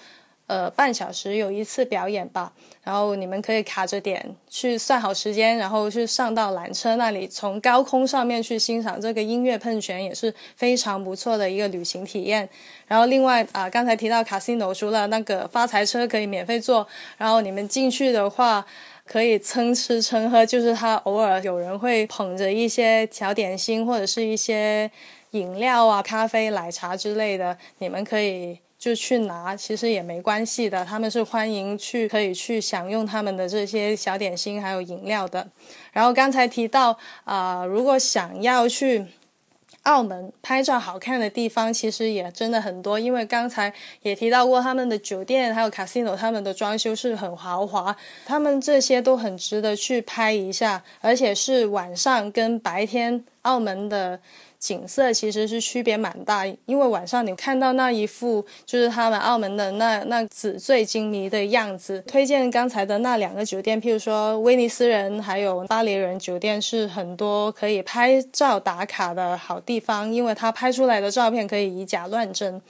[0.47, 2.53] 呃半小时有一次表演吧。
[2.83, 12.47] 然后你们可以卡着点去算好时间，然后去上到缆车那里，从高空上面去欣赏这个音乐喷泉，也是非常不错的一个旅行体验。
[12.87, 16.87] 然后另外啊、刚才提到 casino，除了那个发财车可以免费坐，
[17.17, 18.65] 然后你们进去的话。
[19.07, 24.91] 可以蹭吃蹭喝，就是他偶尔有人会捧着一些小点心或者是一些
[25.31, 30.85] 饮料啊、咖啡、奶茶之类的，你们可以就去拿，其实也没关系的。
[30.85, 35.47] 他们是欢迎去可以去享用他们的这些小点心还有饮料的。
[35.91, 39.05] 然后刚才提到啊、如果想要去
[39.87, 54.19] 澳门拍照好看的地方其实也真的很多，因为刚才也提到过，他们的酒店还有 casino，他们的装修是很豪华，他们这些都很值得去拍一下，而且是晚上跟白天澳门的。
[54.59, 62.03] 景色其实是区别蛮大，因为晚上你看到那一副就是他们澳门的那那纸醉金迷的样子。
[62.07, 72.61] 推荐刚才的那两个酒店，譬如说威尼斯人还有巴黎人酒店，是很多可以拍照打卡的好地方，因为它拍出来的照片可以以假乱真。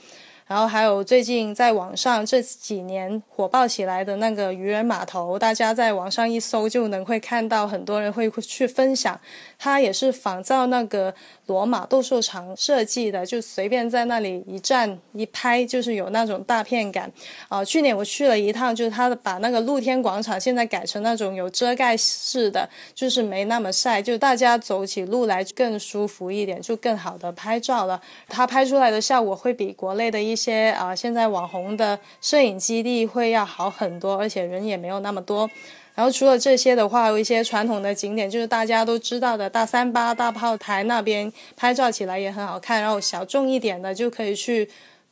[0.48, 9.20] 然后还有最近在网上这几年火爆起来的那个渔人码头，大家在网上一搜就能会看到很多人会去分享，
[9.58, 11.14] 它也是仿照那个
[11.46, 17.12] 罗马斗兽场设计的，就随便在那里一站一拍，就是有那种大片感。
[17.48, 28.00] 啊、去年我去了一趟，就是他把那个露天广场现在改成那种有遮盖式的，就是没那么晒，就大家走起路来更舒服一点，就更好的拍照了。
[28.28, 35.50] 它拍出来的效果会比国内的一些啊、现在网红的摄影基地会要好很多，而且人也没有那么多。
[35.94, 42.80] 然后除了这些的话，有一些传统的景点，就是大家都知道的大三八、大炮台那边拍照起来也很好看。
[42.80, 44.68] 然后小众一点的就可以去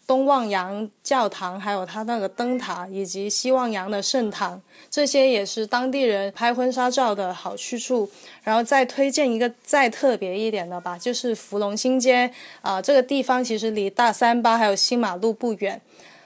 [0.07, 8.09] 东望洋教堂，还有它那个灯塔，以及西望洋的圣堂，这些也是当地人拍婚纱照的好去处。
[8.44, 12.30] 然后再推荐一个再特别一点的吧，就是芙蓉新街
[12.62, 15.80] 啊、这个地方其实离大三巴还有新马路不远。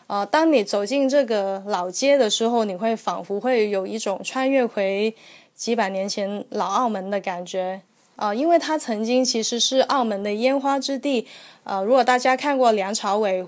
[0.07, 5.14] 呃，当你走进这个老街的时候，你会仿佛会有一种穿越回
[5.55, 7.81] 几百年前老澳门的感觉。
[8.16, 11.26] 呃，因为它曾经其实是澳门的烟花之地。
[11.64, 13.47] 呃，如果大家看过梁朝伟、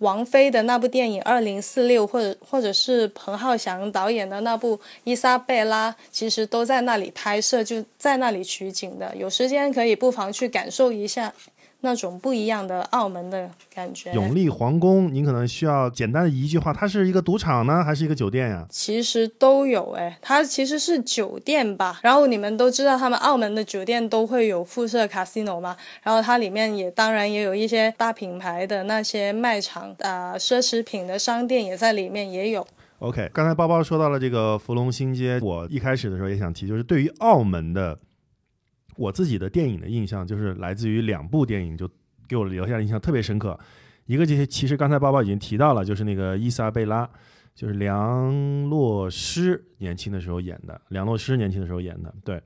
[0.00, 9.14] 王菲的那部电影《二零四六》，或者或者是彭浩翔导演的那部《伊莎贝拉》，其实都在那里拍摄，就在那里取景的。
[9.14, 11.32] 有时间可以不妨去感受一下
[11.82, 14.12] 那种不一样的澳门的感觉。
[14.12, 18.66] 永利皇宫，您可能需要简单的一句话，它是一个赌场呢，还是一个酒店呀？
[18.70, 21.98] 其实都有哎，它其实是酒店吧。
[22.02, 25.76] 然后你们都知道，他们澳门的酒店都会有附设 casino 嘛。
[26.02, 32.66] 然后它里面也当然也有一些大品牌的那些卖场啊、奢侈品的商店也在里面也有。
[32.98, 37.98] OK，刚才包包说到了这个芙蓉新街，我一开始的时候也想提，就是对于澳门的
[39.00, 41.88] 我自己的电影的印象，就是来自于两部电影，就
[42.28, 43.58] 给我留下印象特别深刻。
[44.04, 47.08] 一个就是其实刚才包包已经提到了，就是那个伊莎贝拉，
[47.54, 52.42] 就是梁洛施年轻的时候演的，梁洛施年轻的时候演的，对。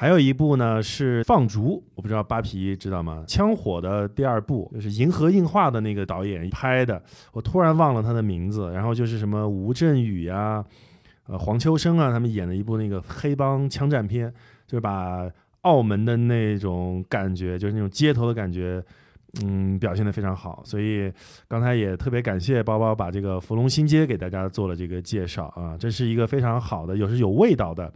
[0.00, 3.24] 还有一部呢是《放逐》，我不知道扒皮知道吗？
[3.26, 8.70] 枪火的第二部，就是银河映画的那个导演拍的，我突然忘了他的名字。
[8.70, 10.64] 然后就是什么吴镇宇呀、
[11.26, 14.32] 呃黄秋生啊他们演的一部那个黑帮枪战片，
[14.68, 15.28] 就是把
[15.68, 18.82] 澳门的那种感觉，就是那种街头的感觉。
[19.44, 21.12] 嗯，表现得非常好，所以
[21.46, 27.92] 刚才也特别感谢包包把这个芙蓉新街给大家做了这个介绍啊，这是一个非常好的，有是有味道的，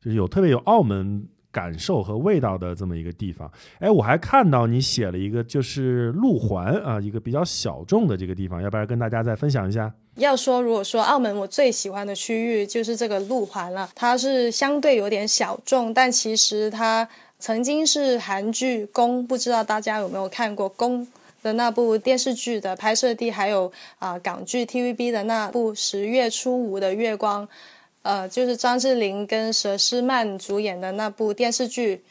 [0.00, 3.50] 就是有特别有澳门感受和味道的这么一个地方。
[3.78, 9.94] 哎，我还看到你写了一个就是路环啊，一个比较小众的这个地方，要不然跟大家再分享一下？
[10.16, 17.08] 要说，如果说澳门我最喜欢的区域就是这个路环了，它是相对有点小众，但其实它
[17.38, 21.00] 曾经是韩剧《宫》，不知道大家有没有看过《宫》
[21.42, 27.46] 的那部电视剧的拍摄地，还有啊、港剧 TVB 的那部《十月初五的月光》，
[28.02, 32.02] 呃，就是张智霖跟佘诗曼主演的那部电视剧。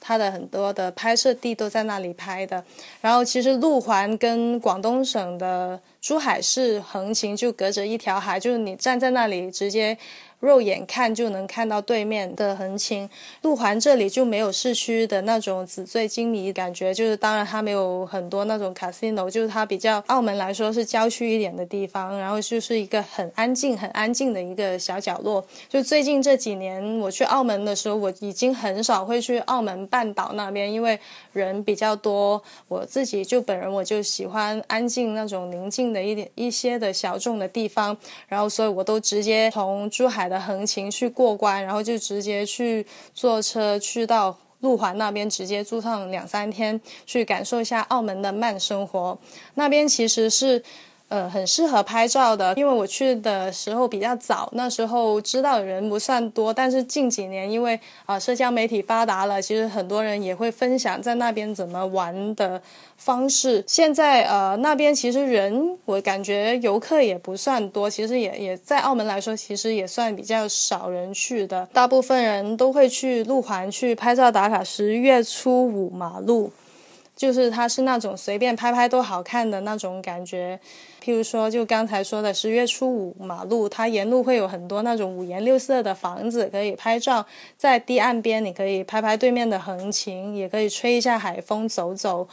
[0.00, 2.62] 它的很多的拍摄地都在那里拍的，
[3.00, 9.96] 然后其实路环跟广东省的珠海市横琴就隔着一条海，就是你站在那里直接
[10.40, 13.08] 肉眼看就能看到对面的横琴。
[13.42, 25.44] 路环这里就没有市区的那种纸醉金迷感觉，就是当然它没有很多那种 casino，就是它比较澳门来说是郊区一点的地方，然后就是一个很安静、很安静的一个小角落。
[25.68, 30.98] 就最近这几年我去澳门的时候，我已经很少会去澳门半岛那边，因为
[31.40, 32.42] 人比较多。
[32.68, 37.96] 我自己就本人我就喜欢安静那种宁静的一点一些的小众的地方，
[38.28, 44.36] 然后所以我都直接从珠海的横琴去过关，然后就直接去坐车去到。
[44.60, 49.16] 路环那边直接住上两三天，去感受一下澳门的慢生活。
[49.54, 50.60] 那边其实是
[51.08, 56.52] 呃很适合拍照的，因为我去的时候比较早，那时候知道的人不算多。
[56.52, 62.60] 但是近几年因为啊、社交媒体发达了，其实很多人也会分享在那边怎么玩的
[62.96, 63.62] 方式。
[63.66, 71.68] 现在呃那边其实人我感觉游客也不算多，其实也也在澳门来说，其实也算比较少人去的。
[71.72, 76.50] 大部分人都会去路环去拍照打卡十月初五马路。
[77.16, 80.60] 就是它是那种随便拍拍都好看的那种感觉，
[81.02, 92.28] 譬如说就刚才说的十月初五马路，它沿路会有很多那种五颜六色的房子可以拍照，在堤岸边你可以拍拍对面的横琴，也可以吹一下海风走走。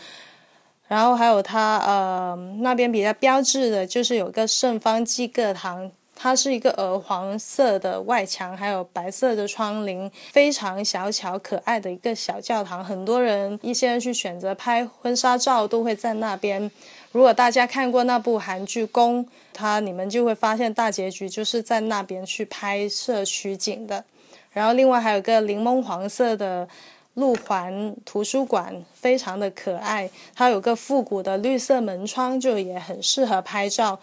[0.90, 12.84] 然后还有它呃那边比较标志的就是有个圣方济各堂，它是一个鹅黄色的外墙，还有白色的窗棂，非常小巧可爱的一个小教堂。
[12.84, 16.72] 很多人一些人去选择拍婚纱照都会在那边。
[17.12, 24.04] 如果大家看过那部韩剧《宫》，它你们就会发现大结局就是在那边去拍摄取景的。
[24.52, 26.68] 然后另外还有个柠檬黄色的
[27.16, 30.10] 路环图书馆，非常的可爱。
[30.34, 34.00] 它有个复古的绿色门窗，就也很适合拍照。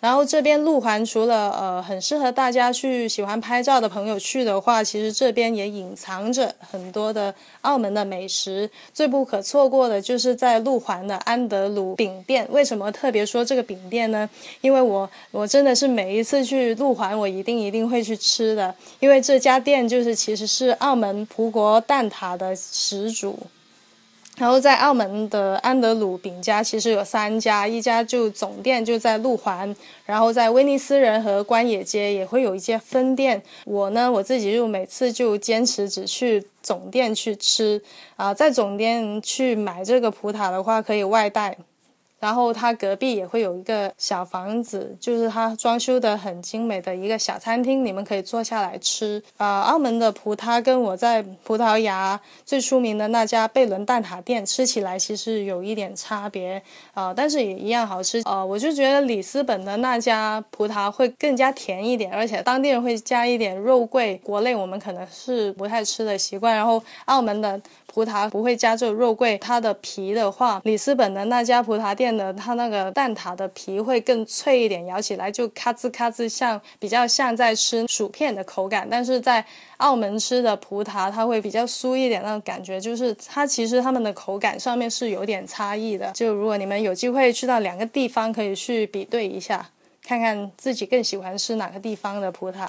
[0.00, 8.70] 然后这边路环除了呃很适合大家去喜欢拍照的朋友去的话，其实这边也隐藏着很多的澳门的美食。
[8.94, 12.46] 最不可错过的就是在路环的安德鲁饼店。
[12.50, 14.30] 为什么特别说这个饼店呢？
[14.60, 23.36] 因为我我真的是每一次去路环，我一定一定会去吃的，因为这家店就是其实是澳门葡国蛋挞的始祖。
[24.38, 29.74] 然后在澳门的安德鲁饼家其实有三家，一家就总店就在路环，
[30.06, 33.42] 然后在威尼斯人和关野街也会有一些分店。
[33.64, 37.82] 我呢，我自己就每次就坚持只去总店去吃
[38.16, 41.56] 啊、在总店去买这个葡挞的话可以外带。
[42.18, 49.22] 然后它隔壁也会有一个小房子，就是它装修的很精美的一个小餐厅，你们可以坐下来吃。
[49.36, 56.62] 啊、澳门的葡挞跟我在葡萄牙最出名的那家贝伦蛋挞店吃起来其实有一点差别
[56.94, 58.20] 啊、但是也一样好吃。
[58.24, 66.54] 呃，我就觉得里斯本的那家葡挞会更加甜一点，而且当地人会加一点肉桂，国内我们可能是不太吃的习惯。
[66.54, 67.60] 然后澳门的
[67.92, 79.44] 葡萄不会加这个肉桂，它的皮的话，里斯本的那家葡萄店的它那个蛋挞的皮会更脆一点，咬起来就咔吱咔吱像比较像在吃薯片的口感，但是在
[79.78, 86.12] 澳门吃的葡挞它会比较酥一点那种感觉，就是它其实它们的口感上面是有点差异的。
[86.12, 89.70] 就如果你们有机会去到两个地方，可以去比对一下，
[90.02, 92.68] 看看自己更喜欢吃哪个地方的葡挞。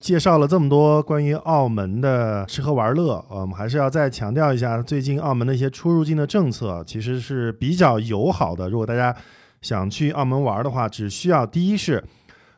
[0.00, 8.70] 介绍了这么多关于澳门的吃喝玩乐，我们还是要再强调一下，最近澳门的一些出入境的政策其实是比较友好的。
[8.70, 9.14] 如果大家
[9.60, 12.02] 想去澳门玩的话，只需要第一是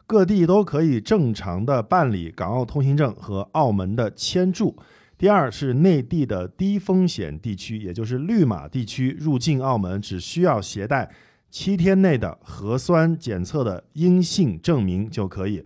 [0.07, 4.77] 各地都可以正常的办理港澳通行证和澳门的签注；
[5.19, 11.11] 第二是内地的低风险地区，也就是绿码地区入境澳门只需要携带
[11.51, 15.65] 七天内的核酸检测的阴性证明就可以。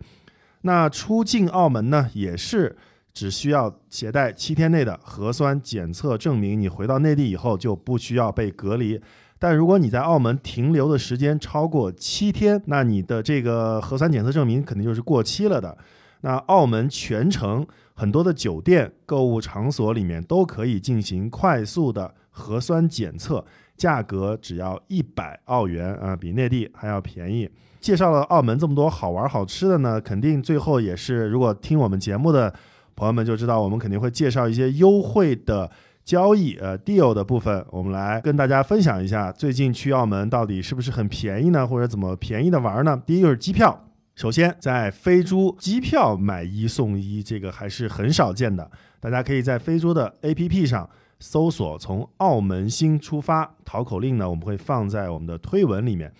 [0.67, 2.77] 那出境澳门呢，也是
[3.15, 9.01] 只需要携带七天内的核酸检测证明，你回到内地以后就不需要被隔离。
[9.39, 15.79] 但如果你在澳门停留的时间超过七天，那你的这个核酸检测证明肯定就是过期了的。
[16.23, 17.65] 那澳门全程
[17.95, 23.45] 很多的酒店、购物场所里面都可以进行快速的核酸检测，
[23.77, 27.49] 价格只要一百澳元啊、比内地还要便宜。
[27.87, 32.53] 介绍了澳门这么多好玩好吃的呢，肯定最后也是，如果听我们节目的
[32.97, 35.71] 朋友们就知道，我们肯定会介绍一些优惠的
[36.05, 41.65] 交易，呃，deal 的部分，我们来跟大家分享一下，最近去澳门到底是不是很便宜呢？
[41.65, 43.01] 或者怎么便宜的玩呢？
[43.07, 43.85] 第一个是机票。
[44.17, 48.69] 首先，在飞猪机票买一送一，这个还是很少见的。
[48.99, 56.13] 大家可以在飞猪的 APP 上搜索“从澳门新出发”，淘口令呢我们会放在我们的推文里面。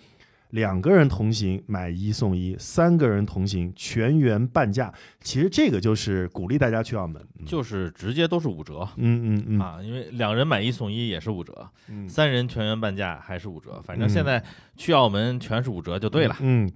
[0.51, 4.93] 两个人同行买一送一，三个人同行全员半价。
[5.21, 7.21] 其实这个就是鼓励大家去澳门。
[7.39, 8.87] 嗯就是直接都是五折。
[8.97, 14.43] 嗯嗯嗯啊，因为两人买一送一也是五折，嗯，三人全员半价还是五折，反正嗯现在
[14.75, 16.35] 去澳门全是五折就对了。
[16.41, 16.69] 嗯，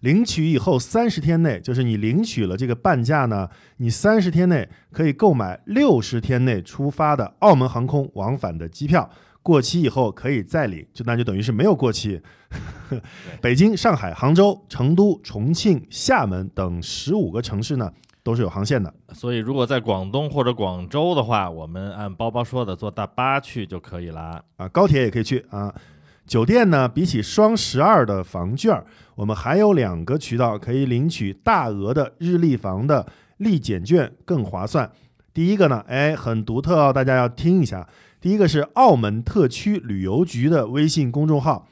[0.00, 3.48] 领取以后三十天内，就是你领取了这个半价呢，
[3.78, 9.08] 你三十天内可以购买六十天内出发的澳门航空往返的机票，
[9.42, 12.20] 过期以后可以再领，就那就等于是没有过期。
[13.40, 17.90] 北京、上海、杭州、成都、重庆、厦门等十五个城市呢
[18.22, 18.92] 都是有航线的。
[19.12, 24.42] 所以如果在广东或者广州的话，我们按包包说的坐大巴去就可以啦。
[24.56, 25.74] 啊，高铁也可以去啊。
[26.26, 28.84] 酒店呢，比起双十二的房券儿，
[29.14, 33.06] 我们还有两个渠道可以领取大额的日历房的
[33.38, 34.90] 立减券，更划算。
[35.32, 37.88] 第一个呢，哎，很独特哦，大家要听一下。
[38.20, 41.68] 第一个是澳门特区旅游局的微信公众号，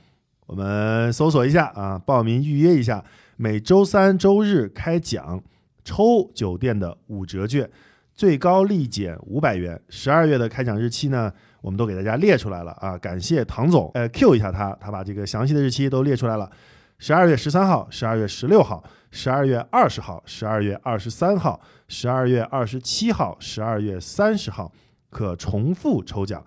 [0.47, 3.05] 我们搜索一下啊，报名预约一下，
[3.37, 5.43] 每周三、周日开奖，
[5.85, 7.69] 抽酒店的五折券，
[8.15, 9.81] 最高立减五百元。
[9.89, 16.49] 十二月的开奖日期呢，我们都给大家列出来了啊，感谢唐总，呃，Q 一下他，他把这个详细的日期都列出来了。
[16.99, 24.73] 十二月十三号、十二月十六号、十二月二十号、十二月二十三号、十二月二十七号、十二月三十号
[25.17, 26.45] 可重复抽奖，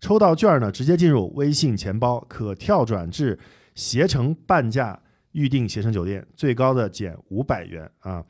[0.00, 3.36] 抽到券呢，直接进入微信钱包，可跳转至
[3.74, 4.96] 携程半价
[5.32, 8.24] 预订携程酒店，最高的减五百元啊。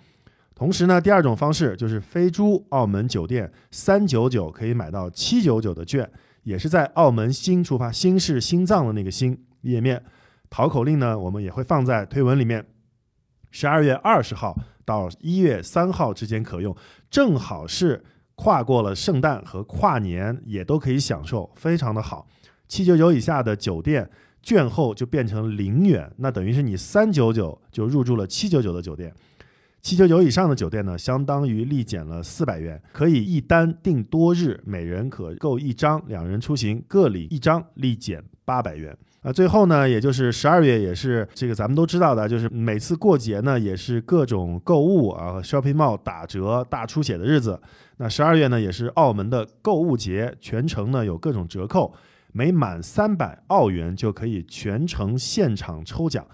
[0.55, 6.11] 同时呢，第二种方式就是飞猪澳门酒店三九九可以买到七九九的券，
[6.45, 10.03] 也是在澳门新出发，新是心脏的那个新页面。
[10.49, 12.64] 淘口令呢，我们也会放在推文里面。
[13.51, 16.74] 十二月二十号到一月三号之间可用，
[17.11, 18.03] 正好是
[18.43, 22.26] 跨过了圣诞和跨年，也都可以享受，非常的好。
[22.66, 24.11] 七九九以下的酒店
[24.43, 29.14] 券后就变成零元，那等于是你三九九就入住了七九九的酒店。
[29.80, 38.99] 七九九以上的酒店呢，相当于立减了四百元，可以一单订多日，每人可购一张，两人出行各领一张，立减八百元。
[39.23, 47.61] 啊，最后呢，也就是十二月，也是这个咱们都知道的，就是每次过节呢，也是各种购物啊，shopping mall 打折、大出血的日子。
[47.99, 51.95] 那十二月呢，也是澳门的购物节，全程呢有各种折扣，
[52.33, 56.27] 每满三百澳元就可以全程现场抽奖，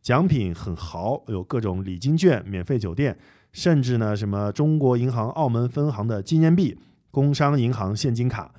[0.00, 3.16] 奖品很豪，有各种礼金券、免费酒店，
[3.52, 6.76] 甚至呢什么中国银行澳门分行的纪念币、
[7.12, 8.52] 工商银行现金卡。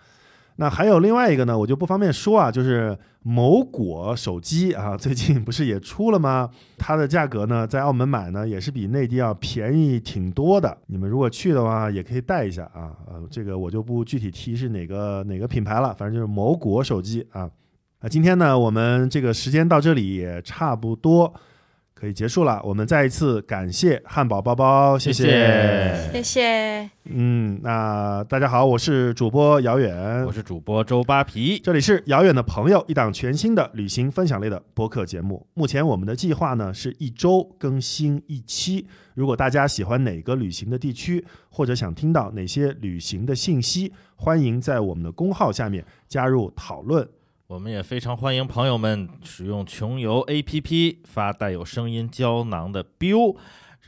[0.55, 6.49] 那还有另外一个呢，我就不方便说啊，就是某果手机啊， 最近不是也出了吗？
[6.77, 10.77] 它的价格呢，在澳门买呢，也是比内地要便宜挺多的。
[10.85, 12.91] 你们如果去的话，也可以带一下啊。
[13.07, 17.49] 呃，这个我就不具体提是哪个哪个品牌了，反正就是某果手机啊。
[17.99, 21.33] 啊，今天呢，我们这个时间到这里也差不多
[21.93, 22.61] 可以结束了。
[22.63, 26.92] 我们再一次感谢汉堡包包，谢谢谢谢谢。
[27.05, 35.45] 嗯，那大家好，我是主播遥远，我是主播周扒皮，这里是遥远的朋友，一档全新的旅行分享类的播客节目。
[35.53, 38.87] 目前我们的计划呢是一周更新一期。
[39.15, 47.05] 如果大家喜欢哪个旅行的地区，或者想听到哪些旅行的信息，欢迎在我们的公号下面加入讨论。
[47.47, 53.35] 我们也非常欢迎朋友们使用穷游 APP 发带有声音胶囊的 biu，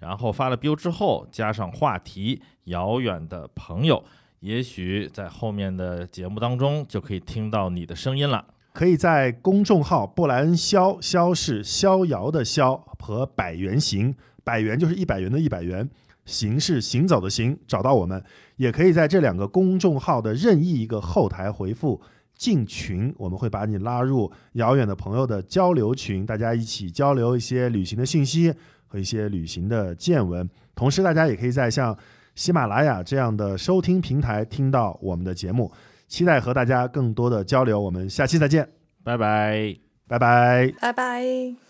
[0.01, 4.03] 然后发了 biu 之后加上话题“遥远的朋友”，
[4.41, 8.45] 也许在后面的节目当中就可以听到你的声音了。
[8.73, 14.13] 可以在公众号“布莱恩肖”，肖是逍遥的逍和百元行，
[14.43, 15.89] 百元就是一百元的一百元，
[16.25, 18.21] 行是行走的行，找到我们。
[18.57, 22.01] 也可以在这两个公众号的任意一个后台回复
[22.35, 28.53] “进群”，我们会把你拉入遥远的朋友的交流群，大家一起交流一些旅行的信息
[28.87, 30.49] 和一些旅行的见闻。
[30.75, 31.97] 同时，大家也可以在像
[32.35, 35.71] 喜马拉雅这样的收听平台听到我们的节目。
[36.07, 38.69] 期待和大家更多的交流，我们下期再见，
[39.03, 39.75] 拜拜。
[40.07, 40.71] 拜拜。
[40.79, 41.65] 拜拜。